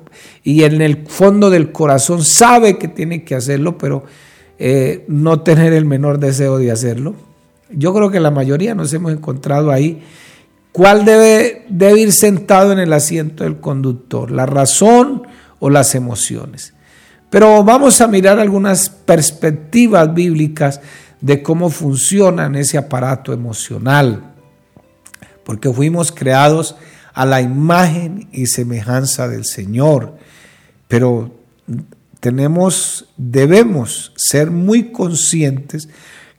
y 0.43 0.63
en 0.63 0.81
el 0.81 1.07
fondo 1.07 1.49
del 1.49 1.71
corazón 1.71 2.23
sabe 2.23 2.77
que 2.77 2.87
tiene 2.87 3.23
que 3.23 3.35
hacerlo, 3.35 3.77
pero 3.77 4.03
eh, 4.59 5.05
no 5.07 5.41
tener 5.41 5.73
el 5.73 5.85
menor 5.85 6.19
deseo 6.19 6.57
de 6.57 6.71
hacerlo. 6.71 7.15
Yo 7.71 7.93
creo 7.93 8.11
que 8.11 8.19
la 8.19 8.31
mayoría 8.31 8.75
nos 8.75 8.93
hemos 8.93 9.13
encontrado 9.13 9.71
ahí. 9.71 10.01
¿Cuál 10.71 11.05
debe, 11.05 11.65
debe 11.69 12.01
ir 12.01 12.13
sentado 12.13 12.71
en 12.71 12.79
el 12.79 12.93
asiento 12.93 13.43
del 13.43 13.59
conductor? 13.59 14.31
¿La 14.31 14.45
razón 14.45 15.23
o 15.61 15.69
las 15.69 15.95
emociones. 15.95 16.73
Pero 17.29 17.63
vamos 17.63 18.01
a 18.01 18.07
mirar 18.07 18.39
algunas 18.39 18.89
perspectivas 18.89 20.13
bíblicas 20.13 20.81
de 21.21 21.41
cómo 21.41 21.69
funciona 21.69 22.51
ese 22.59 22.77
aparato 22.77 23.31
emocional, 23.31 24.33
porque 25.45 25.71
fuimos 25.71 26.11
creados 26.11 26.75
a 27.13 27.25
la 27.25 27.39
imagen 27.39 28.27
y 28.33 28.47
semejanza 28.47 29.29
del 29.29 29.45
Señor, 29.45 30.17
pero 30.89 31.31
tenemos, 32.19 33.05
debemos 33.15 34.11
ser 34.17 34.51
muy 34.51 34.91
conscientes 34.91 35.87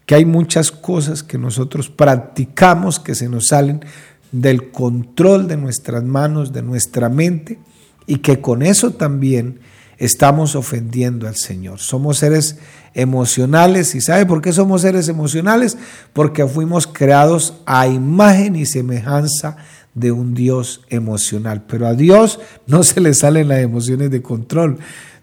que 0.05 0.17
hay 0.17 0.25
muchas 0.25 0.71
cosas 0.71 1.23
que 1.23 1.39
nosotros 1.39 1.89
practicamos 1.89 2.99
que 2.99 3.15
se 3.15 3.29
nos 3.29 3.49
salen 3.49 3.85
del 4.33 4.71
control 4.71 5.47
de 5.47 5.57
nuestras 5.57 6.03
manos, 6.03 6.53
de 6.53 6.63
nuestra 6.63 7.09
mente, 7.09 7.59
y 8.07 8.17
que 8.17 8.41
con 8.41 8.63
eso 8.63 8.93
también 8.93 9.61
estamos 9.99 10.57
ofendiendo 10.57 11.29
al 11.29 11.37
Señor. 11.37 11.79
Somos 11.79 12.19
seres 12.19 12.57
emocionales 12.95 13.95
y 13.95 14.01
¿sabe 14.01 14.27
por 14.27 14.43
qué 14.43 14.53
somos 14.53 14.83
seres 14.83 15.09
emocionales? 15.09 15.79
Porque 16.13 16.47
fuimos 16.47 16.87
creados 16.87 17.55
a 17.67 17.87
imagen 17.87 18.57
y 18.57 18.67
semejanza 18.67 19.57
de 19.95 20.11
un 20.11 20.35
Dios 20.35 20.83
emocional. 20.89 21.63
Pero 21.69 21.87
a 21.87 21.95
Dios 21.95 22.41
no 22.67 22.83
se 22.83 23.01
le 23.01 23.15
salen 23.15 23.49
las 23.49 23.61
emociones 23.61 24.11
de 24.11 24.23
control. 24.23 24.79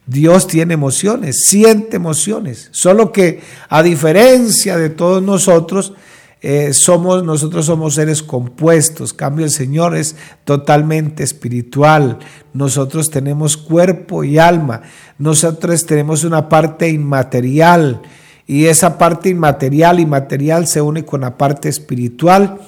Dios 0.06 0.48
tiene 0.48 0.74
emociones, 0.74 1.46
siente 1.46 1.98
emociones, 1.98 2.70
solo 2.72 3.12
que 3.12 3.42
a 3.70 3.84
diferencia 3.84 4.76
de 4.76 4.90
todos 4.90 5.22
nosotros, 5.22 5.94
eh, 6.42 6.74
somos, 6.74 7.24
nosotros 7.24 7.66
somos 7.66 7.96
seres 7.96 8.24
compuestos, 8.24 9.14
cambio 9.14 9.46
el 9.46 9.52
Señor 9.52 9.96
es 9.96 10.16
totalmente 10.46 11.22
espiritual, 11.24 12.20
nosotros 12.54 13.10
tenemos 13.10 13.58
cuerpo 13.58 14.24
y 14.24 14.38
alma, 14.38 14.82
nosotros 15.18 15.86
tenemos 15.86 16.24
una 16.24 16.48
parte 16.48 16.90
inmaterial. 16.90 18.02
Y 18.48 18.66
esa 18.66 18.98
parte 18.98 19.30
inmaterial 19.30 20.00
y 20.00 20.08
material 20.08 20.66
se 20.66 20.82
une 20.82 21.06
con 21.06 21.22
la 21.22 21.38
parte 21.38 21.70
espiritual 21.70 22.60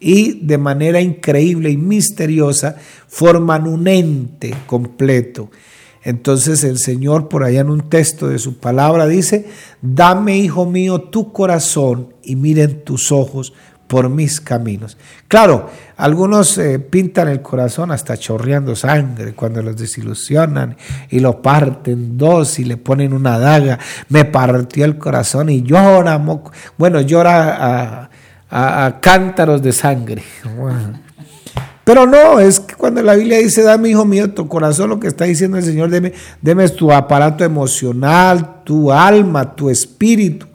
y 0.00 0.44
de 0.44 0.58
manera 0.58 1.00
increíble 1.00 1.70
y 1.70 1.76
misteriosa 1.76 2.76
forman 3.06 3.68
un 3.68 3.86
ente 3.86 4.52
completo. 4.66 5.50
Entonces 6.08 6.64
el 6.64 6.78
Señor 6.78 7.28
por 7.28 7.44
allá 7.44 7.60
en 7.60 7.68
un 7.68 7.90
texto 7.90 8.28
de 8.28 8.38
su 8.38 8.56
palabra 8.56 9.06
dice, 9.06 9.46
dame, 9.82 10.38
hijo 10.38 10.64
mío, 10.64 11.02
tu 11.02 11.34
corazón 11.34 12.14
y 12.22 12.34
miren 12.34 12.82
tus 12.82 13.12
ojos 13.12 13.52
por 13.86 14.08
mis 14.08 14.40
caminos. 14.40 14.96
Claro, 15.28 15.68
algunos 15.98 16.56
eh, 16.56 16.78
pintan 16.78 17.28
el 17.28 17.42
corazón 17.42 17.90
hasta 17.90 18.16
chorreando 18.16 18.74
sangre 18.74 19.34
cuando 19.34 19.60
los 19.60 19.76
desilusionan 19.76 20.78
y 21.10 21.20
lo 21.20 21.42
parten 21.42 22.16
dos 22.16 22.58
y 22.58 22.64
le 22.64 22.78
ponen 22.78 23.12
una 23.12 23.38
daga. 23.38 23.78
Me 24.08 24.24
partió 24.24 24.86
el 24.86 24.96
corazón 24.96 25.50
y 25.50 25.62
llora. 25.62 26.18
Bueno, 26.78 27.02
llora 27.02 28.08
a, 28.50 29.00
cántaros 29.02 29.60
de 29.60 29.72
sangre. 29.72 30.22
Pero 31.88 32.06
no, 32.06 32.38
es 32.38 32.60
que 32.60 32.74
cuando 32.74 33.02
la 33.02 33.14
Biblia 33.14 33.38
dice, 33.38 33.62
dame 33.62 33.88
hijo 33.88 34.04
mío 34.04 34.34
tu 34.34 34.46
corazón, 34.46 34.90
lo 34.90 35.00
que 35.00 35.06
está 35.06 35.24
diciendo 35.24 35.56
el 35.56 35.64
Señor, 35.64 35.88
deme, 35.88 36.12
deme 36.42 36.68
tu 36.68 36.92
aparato 36.92 37.44
emocional, 37.44 38.62
tu 38.62 38.92
alma, 38.92 39.56
tu 39.56 39.70
espíritu, 39.70 40.46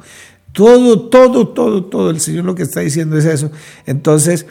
todo, 0.52 1.10
todo, 1.10 1.48
todo, 1.48 1.86
todo. 1.86 2.12
El 2.12 2.20
Señor 2.20 2.46
lo 2.46 2.54
que 2.54 2.62
está 2.62 2.82
diciendo 2.82 3.18
es 3.18 3.26
eso. 3.26 3.50
Entonces, 3.88 4.46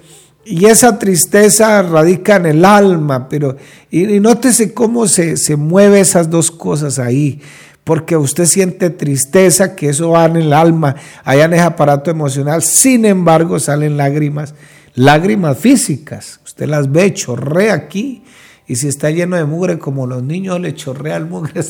y 0.45 0.65
esa 0.65 0.99
tristeza 0.99 1.83
radica 1.83 2.35
en 2.35 2.47
el 2.47 2.65
alma, 2.65 3.29
pero 3.29 3.57
y, 3.89 4.19
nótese 4.19 4.75
cómo 4.75 5.07
se, 5.07 5.37
se 5.37 5.55
mueve 5.55 6.01
esas 6.01 6.31
dos 6.31 6.51
cosas 6.51 6.99
ahí 6.99 7.41
porque 7.85 8.17
usted 8.17 8.47
siente 8.47 8.91
tristeza, 8.91 9.77
que 9.77 9.91
eso 9.91 10.11
va 10.11 10.25
en 10.25 10.35
el 10.35 10.53
alma, 10.53 10.97
allá 11.23 11.45
en 11.45 11.53
ese 11.53 11.62
aparato 11.62 12.11
emocional, 12.11 12.61
sin 12.61 13.05
embargo 13.05 13.61
salen 13.61 13.97
lágrimas, 13.97 14.55
lágrimas 14.95 15.59
físicas, 15.59 16.41
usted 16.62 16.69
las 16.69 16.92
ve, 16.92 17.12
chorrea 17.12 17.75
aquí, 17.75 18.23
y 18.66 18.76
si 18.76 18.88
está 18.88 19.11
lleno 19.11 19.37
de 19.37 19.45
mugre 19.45 19.78
como 19.78 20.07
los 20.07 20.23
niños 20.23 20.61
le 20.61 20.75
chorrea 20.75 21.16
el 21.16 21.26
mugre. 21.26 21.54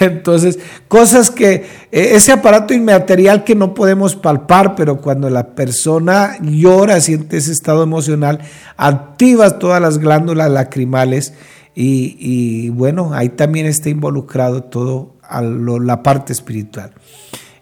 Entonces, 0.00 0.58
cosas 0.88 1.30
que, 1.30 1.66
e, 1.92 2.16
ese 2.16 2.32
aparato 2.32 2.74
inmaterial 2.74 3.44
que 3.44 3.54
no 3.54 3.74
podemos 3.74 4.16
palpar, 4.16 4.74
pero 4.74 5.00
cuando 5.00 5.30
la 5.30 5.54
persona 5.54 6.36
llora, 6.42 7.00
siente 7.00 7.36
ese 7.36 7.52
estado 7.52 7.84
emocional, 7.84 8.40
activa 8.76 9.58
todas 9.58 9.80
las 9.80 9.98
glándulas 9.98 10.50
lacrimales 10.50 11.32
y, 11.78 12.70
bueno, 12.70 13.12
ahí 13.12 13.28
también 13.28 13.66
está 13.66 13.90
involucrado 13.90 14.64
todo 14.64 15.14
la 15.30 16.02
parte 16.02 16.32
espiritual. 16.32 16.92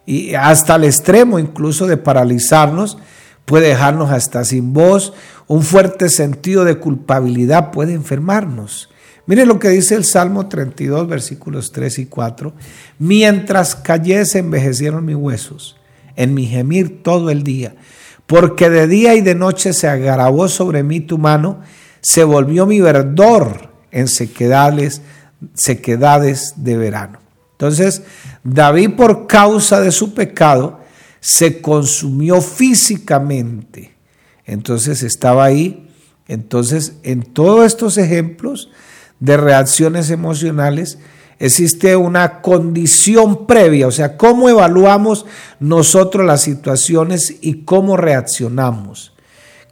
Y 0.06 0.34
hasta 0.34 0.76
el 0.76 0.84
extremo 0.84 1.40
incluso 1.40 1.86
de 1.86 1.96
paralizarnos, 1.96 2.98
puede 3.44 3.68
dejarnos 3.68 4.10
hasta 4.10 4.44
sin 4.44 4.72
voz, 4.72 5.12
un 5.46 5.62
fuerte 5.62 6.08
sentido 6.08 6.64
de 6.64 6.76
culpabilidad 6.76 7.70
puede 7.70 7.92
enfermarnos. 7.92 8.88
Mire 9.26 9.46
lo 9.46 9.58
que 9.58 9.70
dice 9.70 9.94
el 9.94 10.04
Salmo 10.04 10.48
32, 10.48 11.08
versículos 11.08 11.72
3 11.72 12.00
y 12.00 12.06
4. 12.06 12.52
Mientras 12.98 13.74
callé 13.74 14.24
se 14.26 14.40
envejecieron 14.40 15.04
mis 15.04 15.16
huesos, 15.16 15.76
en 16.16 16.34
mi 16.34 16.46
gemir 16.46 17.02
todo 17.02 17.30
el 17.30 17.42
día, 17.42 17.74
porque 18.26 18.68
de 18.68 18.86
día 18.86 19.14
y 19.14 19.20
de 19.20 19.34
noche 19.34 19.72
se 19.72 19.88
agravó 19.88 20.48
sobre 20.48 20.82
mí 20.82 21.00
tu 21.00 21.18
mano, 21.18 21.60
se 22.00 22.24
volvió 22.24 22.66
mi 22.66 22.80
verdor 22.80 23.70
en 23.90 24.08
sequedades, 24.08 25.00
sequedades 25.54 26.54
de 26.56 26.76
verano. 26.76 27.18
Entonces, 27.52 28.02
David 28.42 28.90
por 28.96 29.26
causa 29.26 29.80
de 29.80 29.90
su 29.90 30.12
pecado 30.12 30.83
se 31.24 31.62
consumió 31.62 32.42
físicamente. 32.42 33.94
Entonces 34.44 35.02
estaba 35.02 35.44
ahí. 35.44 35.88
Entonces, 36.28 36.96
en 37.02 37.22
todos 37.22 37.64
estos 37.64 37.96
ejemplos 37.96 38.68
de 39.20 39.38
reacciones 39.38 40.10
emocionales, 40.10 40.98
existe 41.38 41.96
una 41.96 42.42
condición 42.42 43.46
previa, 43.46 43.86
o 43.86 43.90
sea, 43.90 44.18
cómo 44.18 44.50
evaluamos 44.50 45.24
nosotros 45.60 46.26
las 46.26 46.42
situaciones 46.42 47.36
y 47.40 47.64
cómo 47.64 47.96
reaccionamos. 47.96 49.14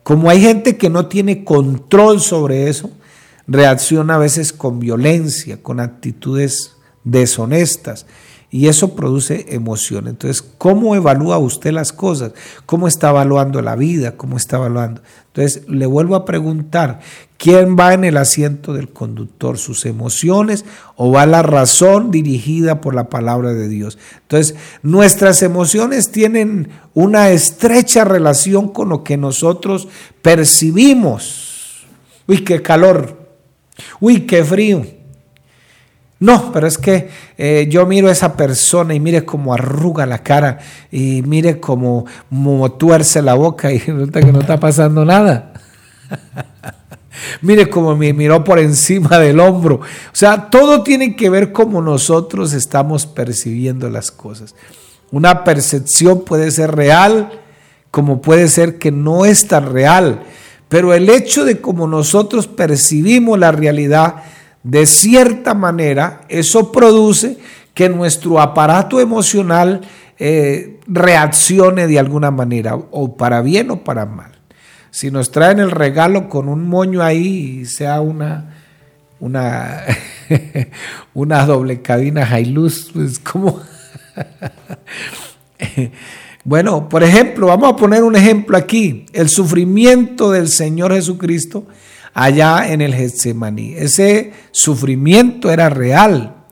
Como 0.03 0.31
hay 0.31 0.41
gente 0.41 0.79
que 0.79 0.89
no 0.89 1.07
tiene 1.09 1.45
control 1.45 2.23
sobre 2.23 2.71
eso, 2.71 2.91
reacciona 3.47 4.15
a 4.15 4.19
veces 4.19 4.55
con 4.55 4.81
violencia, 4.81 5.63
con 5.63 5.81
actitudes 5.81 6.77
deshonestas. 7.05 8.07
Y 8.55 8.69
eso 8.69 8.95
produce 8.95 9.47
emoción. 9.49 10.09
Entonces, 10.09 10.43
¿cómo 10.43 10.95
evalúa 10.95 11.39
usted 11.39 11.73
las 11.73 11.91
cosas? 11.91 12.35
¿Cómo 12.67 12.87
está 12.87 13.09
evaluando 13.09 13.63
la 13.63 13.77
vida? 13.77 14.19
¿Cómo 14.19 14.37
está 14.37 14.59
evaluando? 14.59 15.01
Entonces, 15.29 15.67
le 15.69 15.87
vuelvo 15.87 16.17
a 16.17 16.27
preguntar, 16.27 17.01
¿quién 17.39 17.79
va 17.79 17.95
en 17.95 18.05
el 18.05 18.19
asiento 18.19 18.75
del 18.75 18.91
conductor? 18.91 19.57
¿Sus 19.57 19.87
emociones 19.87 20.67
o 20.97 21.11
va 21.11 21.25
la 21.25 21.41
razón 21.41 22.11
dirigida 22.11 22.83
por 22.83 22.95
la 22.95 23.09
palabra 23.09 23.55
de 23.55 23.69
Dios? 23.69 23.97
Entonces, 24.21 24.55
nuestras 24.83 25.43
emociones 25.43 26.13
tienen 26.13 26.69
una 26.93 27.31
estrecha 27.31 28.05
relación 28.05 28.69
con 28.69 28.91
lo 28.91 29.03
que 29.03 29.17
nosotros 29.17 29.89
percibimos. 30.21 31.87
Uy, 32.27 32.45
qué 32.45 32.61
calor. 32.61 33.17
Uy, 33.99 34.27
qué 34.27 34.45
frío. 34.45 34.85
No, 36.23 36.53
pero 36.53 36.69
es 36.69 36.79
que 36.79 37.09
eh, 37.37 37.67
yo 37.69 37.85
miro 37.85 38.07
a 38.07 38.13
esa 38.13 38.37
persona 38.37 38.95
y 38.95 39.01
mire 39.01 39.25
cómo 39.25 39.53
arruga 39.53 40.07
la 40.07 40.23
cara 40.23 40.61
y 40.93 41.21
mire 41.23 41.59
cómo, 41.59 42.05
tuerce 42.79 43.21
la 43.23 43.35
boca 43.35 43.73
y 43.73 43.79
resulta 43.81 44.21
que 44.21 44.33
no 44.33 44.39
está 44.39 44.61
pasando 44.61 45.05
nada. 45.05 45.53
mire 47.43 47.69
cómo 47.69 47.97
me 47.97 48.13
miró 48.13 48.45
por 48.45 48.61
encima 48.61 49.19
del 49.19 49.41
hombro. 49.41 49.81
O 49.81 50.13
sea, 50.13 50.49
todo 50.49 50.85
tiene 50.85 51.17
que 51.17 51.29
ver 51.29 51.51
cómo 51.51 51.83
nosotros 51.83 52.53
estamos 52.53 53.05
percibiendo 53.05 53.91
las 53.91 54.13
cosas. 54.13 54.55
Una 55.11 55.43
percepción 55.43 56.25
puede 56.25 56.53
ser 56.53 56.77
real 56.77 57.33
como 57.91 58.23
puede 58.23 58.47
ser 58.47 58.79
que 58.79 58.93
no 58.93 59.25
es 59.25 59.49
tan 59.49 59.73
real. 59.73 60.23
Pero 60.69 60.95
el 60.95 61.11
hecho 61.11 61.45
de 61.45 61.61
cómo 61.61 61.89
nosotros 61.89 62.47
percibimos 62.47 63.41
la 63.41 63.51
realidad, 63.51 64.23
de 64.63 64.87
cierta 64.87 65.55
manera, 65.55 66.23
eso 66.29 66.71
produce 66.71 67.39
que 67.75 67.89
nuestro 67.89 68.41
aparato 68.41 69.01
emocional 69.01 69.81
eh, 70.19 70.81
reaccione 70.87 71.87
de 71.87 71.99
alguna 71.99 72.31
manera, 72.31 72.77
o 72.77 73.17
para 73.17 73.43
bien 73.43 73.71
o 73.71 73.83
para 73.83 74.07
mal. 74.07 74.33
Si 74.91 75.11
nos 75.11 75.31
traen 75.31 75.59
el 75.59 75.71
regalo 75.71 76.29
con 76.29 76.49
un 76.49 76.69
moño 76.69 77.03
ahí, 77.03 77.65
sea 77.65 78.01
una, 78.01 78.57
una, 79.19 79.83
una 81.15 81.47
doble 81.47 81.83
cabina 81.83 82.39
Hilux, 82.39 82.91
pues 82.93 83.19
como... 83.19 83.61
Bueno, 86.45 86.89
por 86.89 87.05
ejemplo, 87.05 87.47
vamos 87.47 87.73
a 87.73 87.77
poner 87.77 88.03
un 88.03 88.17
ejemplo 88.17 88.57
aquí, 88.57 89.07
el 89.13 89.29
sufrimiento 89.29 90.33
del 90.33 90.49
Señor 90.49 90.93
Jesucristo 90.93 91.69
allá 92.15 92.73
en 92.73 92.81
el 92.81 92.95
Getsemaní. 92.95 93.75
Ese 93.75 94.33
sufrimiento 94.51 95.51
era 95.51 95.69
real, 95.71 96.45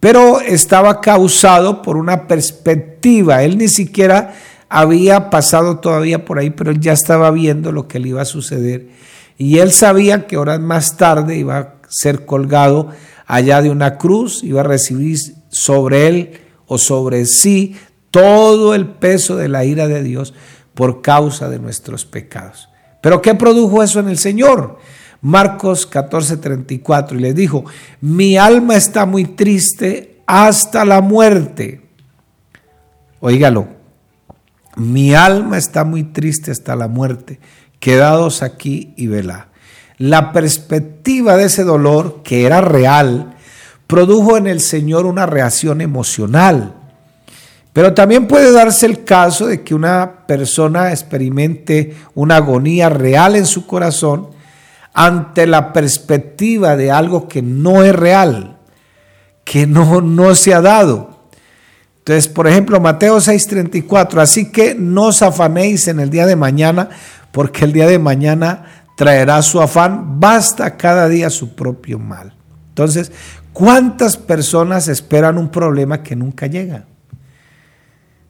pero 0.00 0.40
estaba 0.40 1.00
causado 1.00 1.82
por 1.82 1.96
una 1.96 2.26
perspectiva. 2.26 3.42
Él 3.42 3.58
ni 3.58 3.68
siquiera 3.68 4.34
había 4.68 5.30
pasado 5.30 5.78
todavía 5.78 6.24
por 6.24 6.38
ahí, 6.38 6.50
pero 6.50 6.70
él 6.70 6.80
ya 6.80 6.92
estaba 6.92 7.30
viendo 7.30 7.72
lo 7.72 7.86
que 7.88 7.98
le 7.98 8.10
iba 8.10 8.22
a 8.22 8.26
suceder. 8.26 8.88
Y 9.36 9.58
él 9.58 9.72
sabía 9.72 10.26
que 10.26 10.36
horas 10.36 10.60
más 10.60 10.96
tarde 10.96 11.36
iba 11.36 11.58
a 11.58 11.74
ser 11.88 12.24
colgado 12.24 12.90
allá 13.26 13.62
de 13.62 13.70
una 13.70 13.98
cruz, 13.98 14.42
iba 14.42 14.60
a 14.60 14.64
recibir 14.64 15.18
sobre 15.50 16.08
él 16.08 16.40
o 16.66 16.78
sobre 16.78 17.24
sí 17.26 17.76
todo 18.10 18.74
el 18.74 18.86
peso 18.86 19.36
de 19.36 19.48
la 19.48 19.64
ira 19.64 19.88
de 19.88 20.02
Dios 20.02 20.34
por 20.74 21.02
causa 21.02 21.48
de 21.48 21.58
nuestros 21.58 22.04
pecados. 22.04 22.68
Pero 23.00 23.20
¿qué 23.20 23.34
produjo 23.34 23.82
eso 23.82 24.00
en 24.00 24.08
el 24.08 24.18
Señor? 24.18 24.78
Marcos 25.24 25.90
14:34 25.90 27.16
y 27.16 27.18
le 27.18 27.32
dijo, 27.32 27.64
mi 28.02 28.36
alma 28.36 28.76
está 28.76 29.06
muy 29.06 29.24
triste 29.24 30.20
hasta 30.26 30.84
la 30.84 31.00
muerte. 31.00 31.80
Oígalo, 33.20 33.68
mi 34.76 35.14
alma 35.14 35.56
está 35.56 35.84
muy 35.84 36.04
triste 36.04 36.50
hasta 36.50 36.76
la 36.76 36.88
muerte. 36.88 37.40
Quedados 37.80 38.42
aquí 38.42 38.92
y 38.98 39.06
velá. 39.06 39.48
La 39.96 40.30
perspectiva 40.30 41.38
de 41.38 41.44
ese 41.44 41.64
dolor, 41.64 42.22
que 42.22 42.44
era 42.44 42.60
real, 42.60 43.34
produjo 43.86 44.36
en 44.36 44.46
el 44.46 44.60
Señor 44.60 45.06
una 45.06 45.24
reacción 45.24 45.80
emocional. 45.80 46.74
Pero 47.72 47.94
también 47.94 48.26
puede 48.28 48.52
darse 48.52 48.84
el 48.84 49.04
caso 49.04 49.46
de 49.46 49.62
que 49.62 49.74
una 49.74 50.26
persona 50.26 50.90
experimente 50.90 51.96
una 52.14 52.36
agonía 52.36 52.90
real 52.90 53.36
en 53.36 53.46
su 53.46 53.66
corazón 53.66 54.33
ante 54.94 55.46
la 55.46 55.72
perspectiva 55.72 56.76
de 56.76 56.90
algo 56.90 57.28
que 57.28 57.42
no 57.42 57.82
es 57.82 57.94
real, 57.94 58.58
que 59.44 59.66
no, 59.66 60.00
no 60.00 60.34
se 60.34 60.54
ha 60.54 60.62
dado. 60.62 61.28
Entonces, 61.98 62.28
por 62.28 62.46
ejemplo, 62.46 62.80
Mateo 62.80 63.18
6:34, 63.18 64.20
así 64.20 64.50
que 64.50 64.74
no 64.74 65.06
os 65.06 65.22
afanéis 65.22 65.88
en 65.88 66.00
el 66.00 66.10
día 66.10 66.26
de 66.26 66.36
mañana, 66.36 66.88
porque 67.32 67.64
el 67.64 67.72
día 67.72 67.86
de 67.86 67.98
mañana 67.98 68.86
traerá 68.96 69.42
su 69.42 69.60
afán, 69.60 70.20
basta 70.20 70.76
cada 70.76 71.08
día 71.08 71.28
su 71.28 71.54
propio 71.54 71.98
mal. 71.98 72.34
Entonces, 72.68 73.10
¿cuántas 73.52 74.16
personas 74.16 74.88
esperan 74.88 75.38
un 75.38 75.50
problema 75.50 76.02
que 76.02 76.14
nunca 76.14 76.46
llega? 76.46 76.86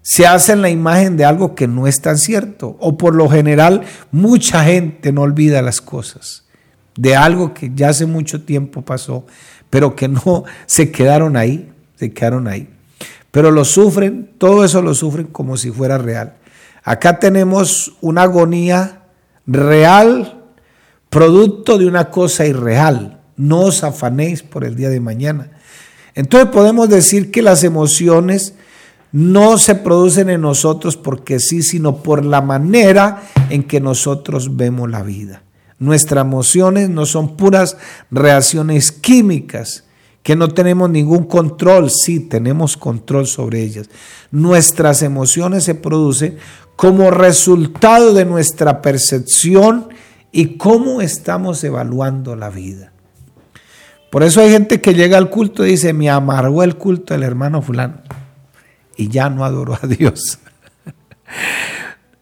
se 0.07 0.27
hacen 0.27 0.61
la 0.61 0.69
imagen 0.69 1.17
de 1.17 1.25
algo 1.25 1.55
que 1.55 1.67
no 1.67 1.87
es 1.87 2.03
tan 2.03 2.19
cierto. 2.19 2.77
O 2.79 2.99
por 2.99 3.15
lo 3.15 3.31
general, 3.31 3.85
mucha 4.13 4.63
gente 4.63 5.13
no 5.13 5.23
olvida 5.23 5.63
las 5.63 5.81
cosas. 5.81 6.44
De 6.97 7.17
algo 7.17 7.55
que 7.55 7.73
ya 7.75 7.89
hace 7.89 8.07
mucho 8.07 8.43
tiempo 8.43 8.83
pasó, 8.83 9.27
pero 9.71 9.97
que 9.97 10.09
no 10.09 10.45
se 10.67 10.91
quedaron 10.91 11.37
ahí, 11.37 11.71
se 11.97 12.13
quedaron 12.13 12.49
ahí. 12.49 12.69
pero 13.31 13.51
lo 13.51 13.65
sufren, 13.65 14.31
todo 14.39 14.65
eso 14.65 14.81
lo 14.81 14.95
sufren 14.95 15.27
como 15.27 15.57
si 15.57 15.71
fuera 15.71 15.99
real. 15.99 16.35
Acá 16.85 17.19
tenemos 17.19 17.97
una 18.01 18.23
agonía 18.23 19.03
real, 19.47 20.43
producto 21.09 21.79
de 21.79 21.87
una 21.87 22.11
cosa 22.11 22.47
irreal. 22.47 23.21
No 23.37 23.63
os 23.63 23.83
afanéis 23.83 24.43
por 24.43 24.65
el 24.65 24.77
día 24.77 24.91
de 24.91 25.01
mañana. 25.01 25.51
Entonces 26.15 26.51
podemos 26.51 26.89
decir 26.89 27.31
que 27.31 27.43
las 27.43 27.65
emociones 27.65 28.55
no 29.13 29.59
se 29.59 29.77
producen 29.77 30.29
en 30.29 30.41
nosotros 30.41 30.97
porque 30.97 31.39
sí, 31.39 31.63
sino 31.63 32.03
por 32.03 32.25
la 32.25 32.41
manera 32.41 33.23
en 33.49 33.63
que 33.63 33.81
nosotros 33.81 34.57
vemos 34.57 34.91
la 34.91 35.03
vida. 35.03 35.44
Nuestras 35.85 36.25
emociones 36.25 36.89
no 36.89 37.05
son 37.05 37.37
puras 37.37 37.77
reacciones 38.11 38.91
químicas, 38.91 39.85
que 40.23 40.35
no 40.35 40.49
tenemos 40.49 40.89
ningún 40.89 41.25
control, 41.25 41.91
sí 41.91 42.21
tenemos 42.21 42.79
control 42.79 43.27
sobre 43.27 43.61
ellas. 43.61 43.91
Nuestras 44.31 45.03
emociones 45.03 45.65
se 45.65 45.75
producen 45.75 46.39
como 46.77 47.11
resultado 47.11 48.15
de 48.15 48.25
nuestra 48.25 48.81
percepción 48.81 49.91
y 50.33 50.57
cómo 50.57 51.03
estamos 51.03 51.63
evaluando 51.63 52.35
la 52.35 52.49
vida. 52.49 52.93
Por 54.11 54.23
eso 54.23 54.41
hay 54.41 54.51
gente 54.51 54.81
que 54.81 54.95
llega 54.95 55.19
al 55.19 55.29
culto 55.29 55.67
y 55.67 55.73
dice, 55.73 55.93
me 55.93 56.09
amargó 56.09 56.63
el 56.63 56.77
culto 56.77 57.13
del 57.13 57.25
hermano 57.25 57.61
fulano 57.61 58.01
y 58.97 59.09
ya 59.09 59.29
no 59.29 59.45
adoró 59.45 59.79
a 59.81 59.87
Dios. 59.87 60.39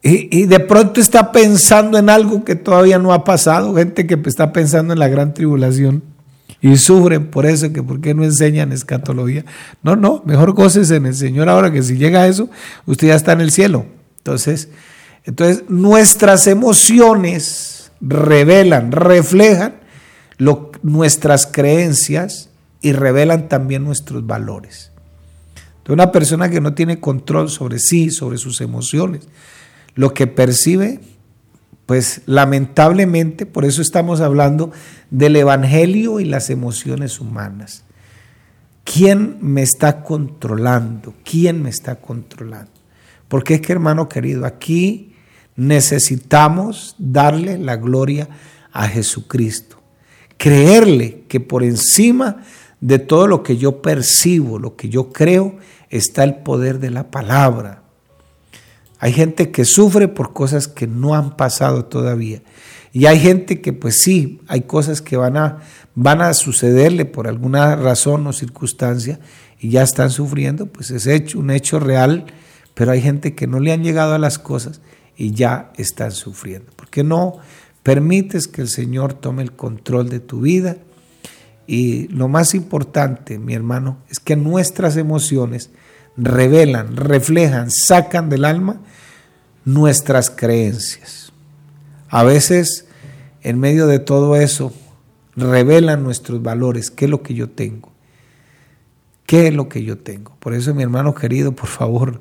Y, 0.05 0.47
de 0.47 0.59
pronto 0.59 1.01
está 1.01 1.31
pensando 1.31 1.97
en 1.97 2.11
algo 2.11 2.43
que 2.43 2.57
todavía 2.57 2.99
no 2.99 3.12
ha 3.12 3.23
pasado, 3.23 3.75
gente 3.77 4.07
que 4.07 4.21
está 4.27 4.53
pensando 4.53 4.93
en 4.93 4.99
la 4.99 5.07
gran 5.07 5.33
tribulación 5.33 6.03
y 6.61 6.77
sufren 6.77 7.27
por 7.27 7.47
eso, 7.47 7.73
que 7.73 7.85
por 7.85 8.01
qué 8.01 8.12
no 8.12 8.25
enseñan 8.25 8.73
escatología. 8.73 9.45
No, 9.83 9.95
no, 9.95 10.23
mejor 10.25 10.53
goces 10.53 10.91
en 10.91 11.07
el 11.07 11.15
Señor 11.15 11.49
ahora 11.49 11.71
que 11.71 11.85
si 11.85 11.97
llega 11.97 12.23
a 12.23 12.27
eso, 12.27 12.51
usted 12.87 13.09
ya 13.09 13.15
está 13.15 13.33
en 13.33 13.43
el 13.43 13.53
cielo. 13.53 13.87
Entonces, 14.19 14.71
entonces 15.25 15.65
nuestras 15.69 16.49
emociones 16.49 17.93
revelan, 18.01 18.91
reflejan 18.91 19.75
nuestras 20.83 21.47
creencias 21.47 22.49
y 22.81 22.93
revelan 22.93 23.49
también 23.49 23.85
nuestros 23.85 24.27
valores. 24.27 24.91
De 25.85 25.93
una 25.93 26.11
persona 26.11 26.49
que 26.49 26.61
no 26.61 26.75
tiene 26.75 26.99
control 26.99 27.51
sobre 27.51 27.79
sí, 27.79 28.11
sobre 28.11 28.38
sus 28.38 28.61
emociones, 28.61 29.29
lo 29.94 30.14
que 30.14 30.26
percibe, 30.26 31.00
pues 31.87 32.22
lamentablemente, 32.26 33.46
por 33.46 33.64
eso 33.64 33.83
estamos 33.83 34.20
hablando 34.20 34.72
del 35.11 35.37
Evangelio 35.37 36.20
y 36.20 36.24
las 36.24 36.50
emociones 36.50 37.20
humanas. 37.20 37.85
¿Quién 38.85 39.38
me 39.40 39.62
está 39.62 40.02
controlando? 40.02 41.14
¿Quién 41.24 41.62
me 41.62 41.70
está 41.70 41.96
controlando? 41.96 42.72
Porque 43.28 43.55
es 43.55 43.61
que, 43.61 43.72
hermano 43.72 44.09
querido, 44.09 44.44
aquí 44.44 45.14
necesitamos 45.57 46.94
darle 46.98 47.59
la 47.59 47.76
gloria 47.76 48.28
a 48.72 48.88
Jesucristo. 48.88 49.81
Creerle 50.37 51.24
que 51.28 51.40
por 51.40 51.62
encima 51.62 52.42
de 52.81 52.98
todo 52.98 53.28
lo 53.28 53.42
que 53.42 53.57
yo 53.57 53.81
percibo, 53.81 54.59
lo 54.59 54.76
que 54.76 54.88
yo 54.88 55.12
creo, 55.12 55.57
está 55.88 56.24
el 56.24 56.37
poder 56.37 56.81
de 56.81 56.90
la 56.90 57.11
palabra. 57.11 57.82
Hay 59.03 59.12
gente 59.12 59.51
que 59.51 59.65
sufre 59.65 60.07
por 60.07 60.33
cosas 60.33 60.69
que 60.69 60.87
no 60.87 61.17
han 61.17 61.37
pasado 61.37 61.87
todavía. 61.87 62.41
Y 62.93 63.07
hay 63.07 63.19
gente 63.19 63.61
que 63.61 63.73
pues 63.73 64.01
sí, 64.01 64.41
hay 64.47 64.61
cosas 64.61 65.03
que 65.03 65.17
van 65.17 65.37
a, 65.37 65.59
van 65.97 66.23
a 66.23 66.33
sucederle 66.35 67.05
por 67.05 67.27
alguna 67.27 67.75
razón 67.75 68.25
o 68.29 68.33
circunstancia 68.33 69.19
y 69.59 69.71
ya 69.71 69.83
están 69.83 70.11
sufriendo, 70.11 70.67
pues 70.67 70.93
es 70.93 71.09
hecho, 71.09 71.41
un 71.41 71.51
hecho 71.51 71.81
real, 71.81 72.27
pero 72.75 72.93
hay 72.93 73.03
gente 73.03 73.35
que 73.35 73.49
no 73.49 73.59
le 73.59 73.73
han 73.73 73.83
llegado 73.83 74.15
a 74.15 74.21
las 74.21 74.38
cosas 74.38 74.81
y 75.17 75.33
ya 75.33 75.73
están 75.77 76.12
sufriendo. 76.12 76.71
Porque 76.77 77.03
no 77.03 77.38
permites 77.83 78.47
que 78.47 78.62
el 78.62 78.69
Señor 78.69 79.15
tome 79.15 79.43
el 79.43 79.51
control 79.51 80.11
de 80.11 80.21
tu 80.21 80.43
vida 80.43 80.77
y 81.67 82.07
lo 82.07 82.29
más 82.29 82.55
importante, 82.55 83.41
mi 83.41 83.55
hermano, 83.55 83.99
es 84.09 84.21
que 84.21 84.37
nuestras 84.37 84.97
emociones 84.97 85.71
revelan, 86.16 86.96
reflejan, 86.96 87.70
sacan 87.70 88.29
del 88.29 88.44
alma 88.44 88.81
nuestras 89.64 90.31
creencias. 90.31 91.33
A 92.09 92.25
veces, 92.25 92.87
en 93.42 93.59
medio 93.59 93.87
de 93.87 93.98
todo 93.98 94.37
eso, 94.37 94.72
revelan 95.37 96.03
nuestros 96.03 96.42
valores, 96.42 96.90
qué 96.90 97.07
es 97.07 97.11
lo 97.11 97.22
que 97.22 97.35
yo 97.35 97.48
tengo, 97.48 97.90
qué 99.27 99.48
es 99.48 99.55
lo 99.55 99.68
que 99.68 99.83
yo 99.85 99.98
tengo. 99.98 100.37
Por 100.38 100.55
eso, 100.55 100.75
mi 100.75 100.83
hermano 100.83 101.14
querido, 101.14 101.53
por 101.53 101.68
favor, 101.68 102.20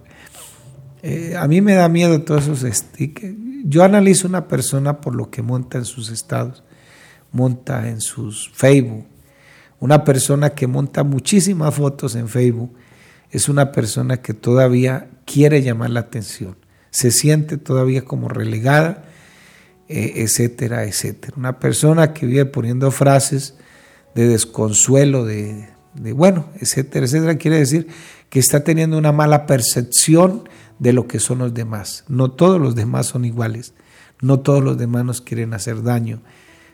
eh, 1.03 1.35
a 1.37 1.47
mí 1.47 1.61
me 1.61 1.73
da 1.73 1.89
miedo 1.89 2.21
todos 2.21 2.47
esos 2.47 2.77
stickers. 2.77 3.35
Yo 3.63 3.83
analizo 3.83 4.27
una 4.27 4.47
persona 4.47 5.01
por 5.01 5.15
lo 5.15 5.29
que 5.29 5.41
monta 5.41 5.77
en 5.77 5.85
sus 5.85 6.09
estados, 6.09 6.63
monta 7.31 7.89
en 7.89 8.01
sus 8.01 8.49
Facebook, 8.53 9.05
una 9.79 10.03
persona 10.03 10.51
que 10.51 10.67
monta 10.67 11.03
muchísimas 11.03 11.73
fotos 11.73 12.15
en 12.15 12.27
Facebook 12.27 12.71
es 13.31 13.49
una 13.49 13.71
persona 13.71 14.17
que 14.17 14.33
todavía 14.33 15.09
quiere 15.25 15.61
llamar 15.61 15.89
la 15.89 16.01
atención, 16.01 16.57
se 16.89 17.11
siente 17.11 17.57
todavía 17.57 18.03
como 18.03 18.27
relegada, 18.27 19.05
eh, 19.87 20.13
etcétera, 20.17 20.85
etcétera. 20.85 21.33
Una 21.37 21.59
persona 21.59 22.13
que 22.13 22.25
vive 22.25 22.45
poniendo 22.45 22.91
frases 22.91 23.55
de 24.15 24.27
desconsuelo, 24.27 25.25
de, 25.25 25.69
de, 25.95 26.13
bueno, 26.13 26.49
etcétera, 26.59 27.05
etcétera, 27.05 27.37
quiere 27.37 27.57
decir 27.57 27.87
que 28.29 28.39
está 28.39 28.63
teniendo 28.63 28.97
una 28.97 29.11
mala 29.11 29.45
percepción 29.45 30.47
de 30.79 30.93
lo 30.93 31.07
que 31.07 31.19
son 31.19 31.39
los 31.39 31.53
demás. 31.53 32.03
No 32.07 32.31
todos 32.31 32.59
los 32.59 32.75
demás 32.75 33.07
son 33.07 33.25
iguales, 33.25 33.73
no 34.21 34.39
todos 34.39 34.63
los 34.63 34.77
demás 34.77 35.05
nos 35.05 35.21
quieren 35.21 35.53
hacer 35.53 35.83
daño. 35.83 36.21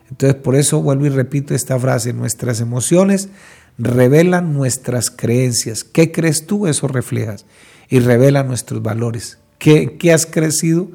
Entonces, 0.10 0.40
por 0.42 0.56
eso 0.56 0.82
vuelvo 0.82 1.06
y 1.06 1.10
repito 1.10 1.54
esta 1.54 1.78
frase, 1.80 2.14
nuestras 2.14 2.62
emociones 2.62 3.30
revelan 3.78 4.54
nuestras 4.54 5.10
creencias. 5.10 5.84
¿Qué 5.84 6.12
crees 6.12 6.46
tú? 6.46 6.68
Eso 6.68 6.88
reflejas. 6.88 7.46
Y 7.90 8.00
revela 8.00 8.44
nuestros 8.44 8.82
valores. 8.82 9.40
¿Qué, 9.60 9.98
¿Qué, 9.98 10.14
has 10.14 10.26
crecido 10.26 10.90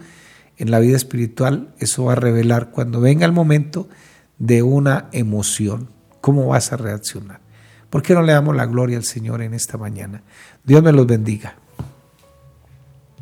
en 0.57 0.71
la 0.71 0.79
vida 0.79 0.97
espiritual? 0.97 1.75
Eso 1.79 2.05
va 2.05 2.13
a 2.13 2.17
revelar 2.17 2.71
cuando 2.71 3.01
venga 3.01 3.27
el 3.27 3.33
momento 3.33 3.89
de 4.39 4.63
una 4.63 5.09
emoción. 5.13 5.89
¿Cómo 6.21 6.49
vas 6.49 6.73
a 6.73 6.77
reaccionar? 6.77 7.41
¿Por 7.91 8.03
qué 8.03 8.15
no 8.15 8.23
le 8.23 8.33
damos 8.33 8.57
la 8.57 8.67
gloria 8.67 8.97
al 8.97 9.05
Señor 9.05 9.43
en 9.43 9.55
esta 9.55 9.79
mañana? 9.79 10.23
Dios 10.65 10.83
me 10.83 10.93
los 10.93 11.07
bendiga. 11.07 11.57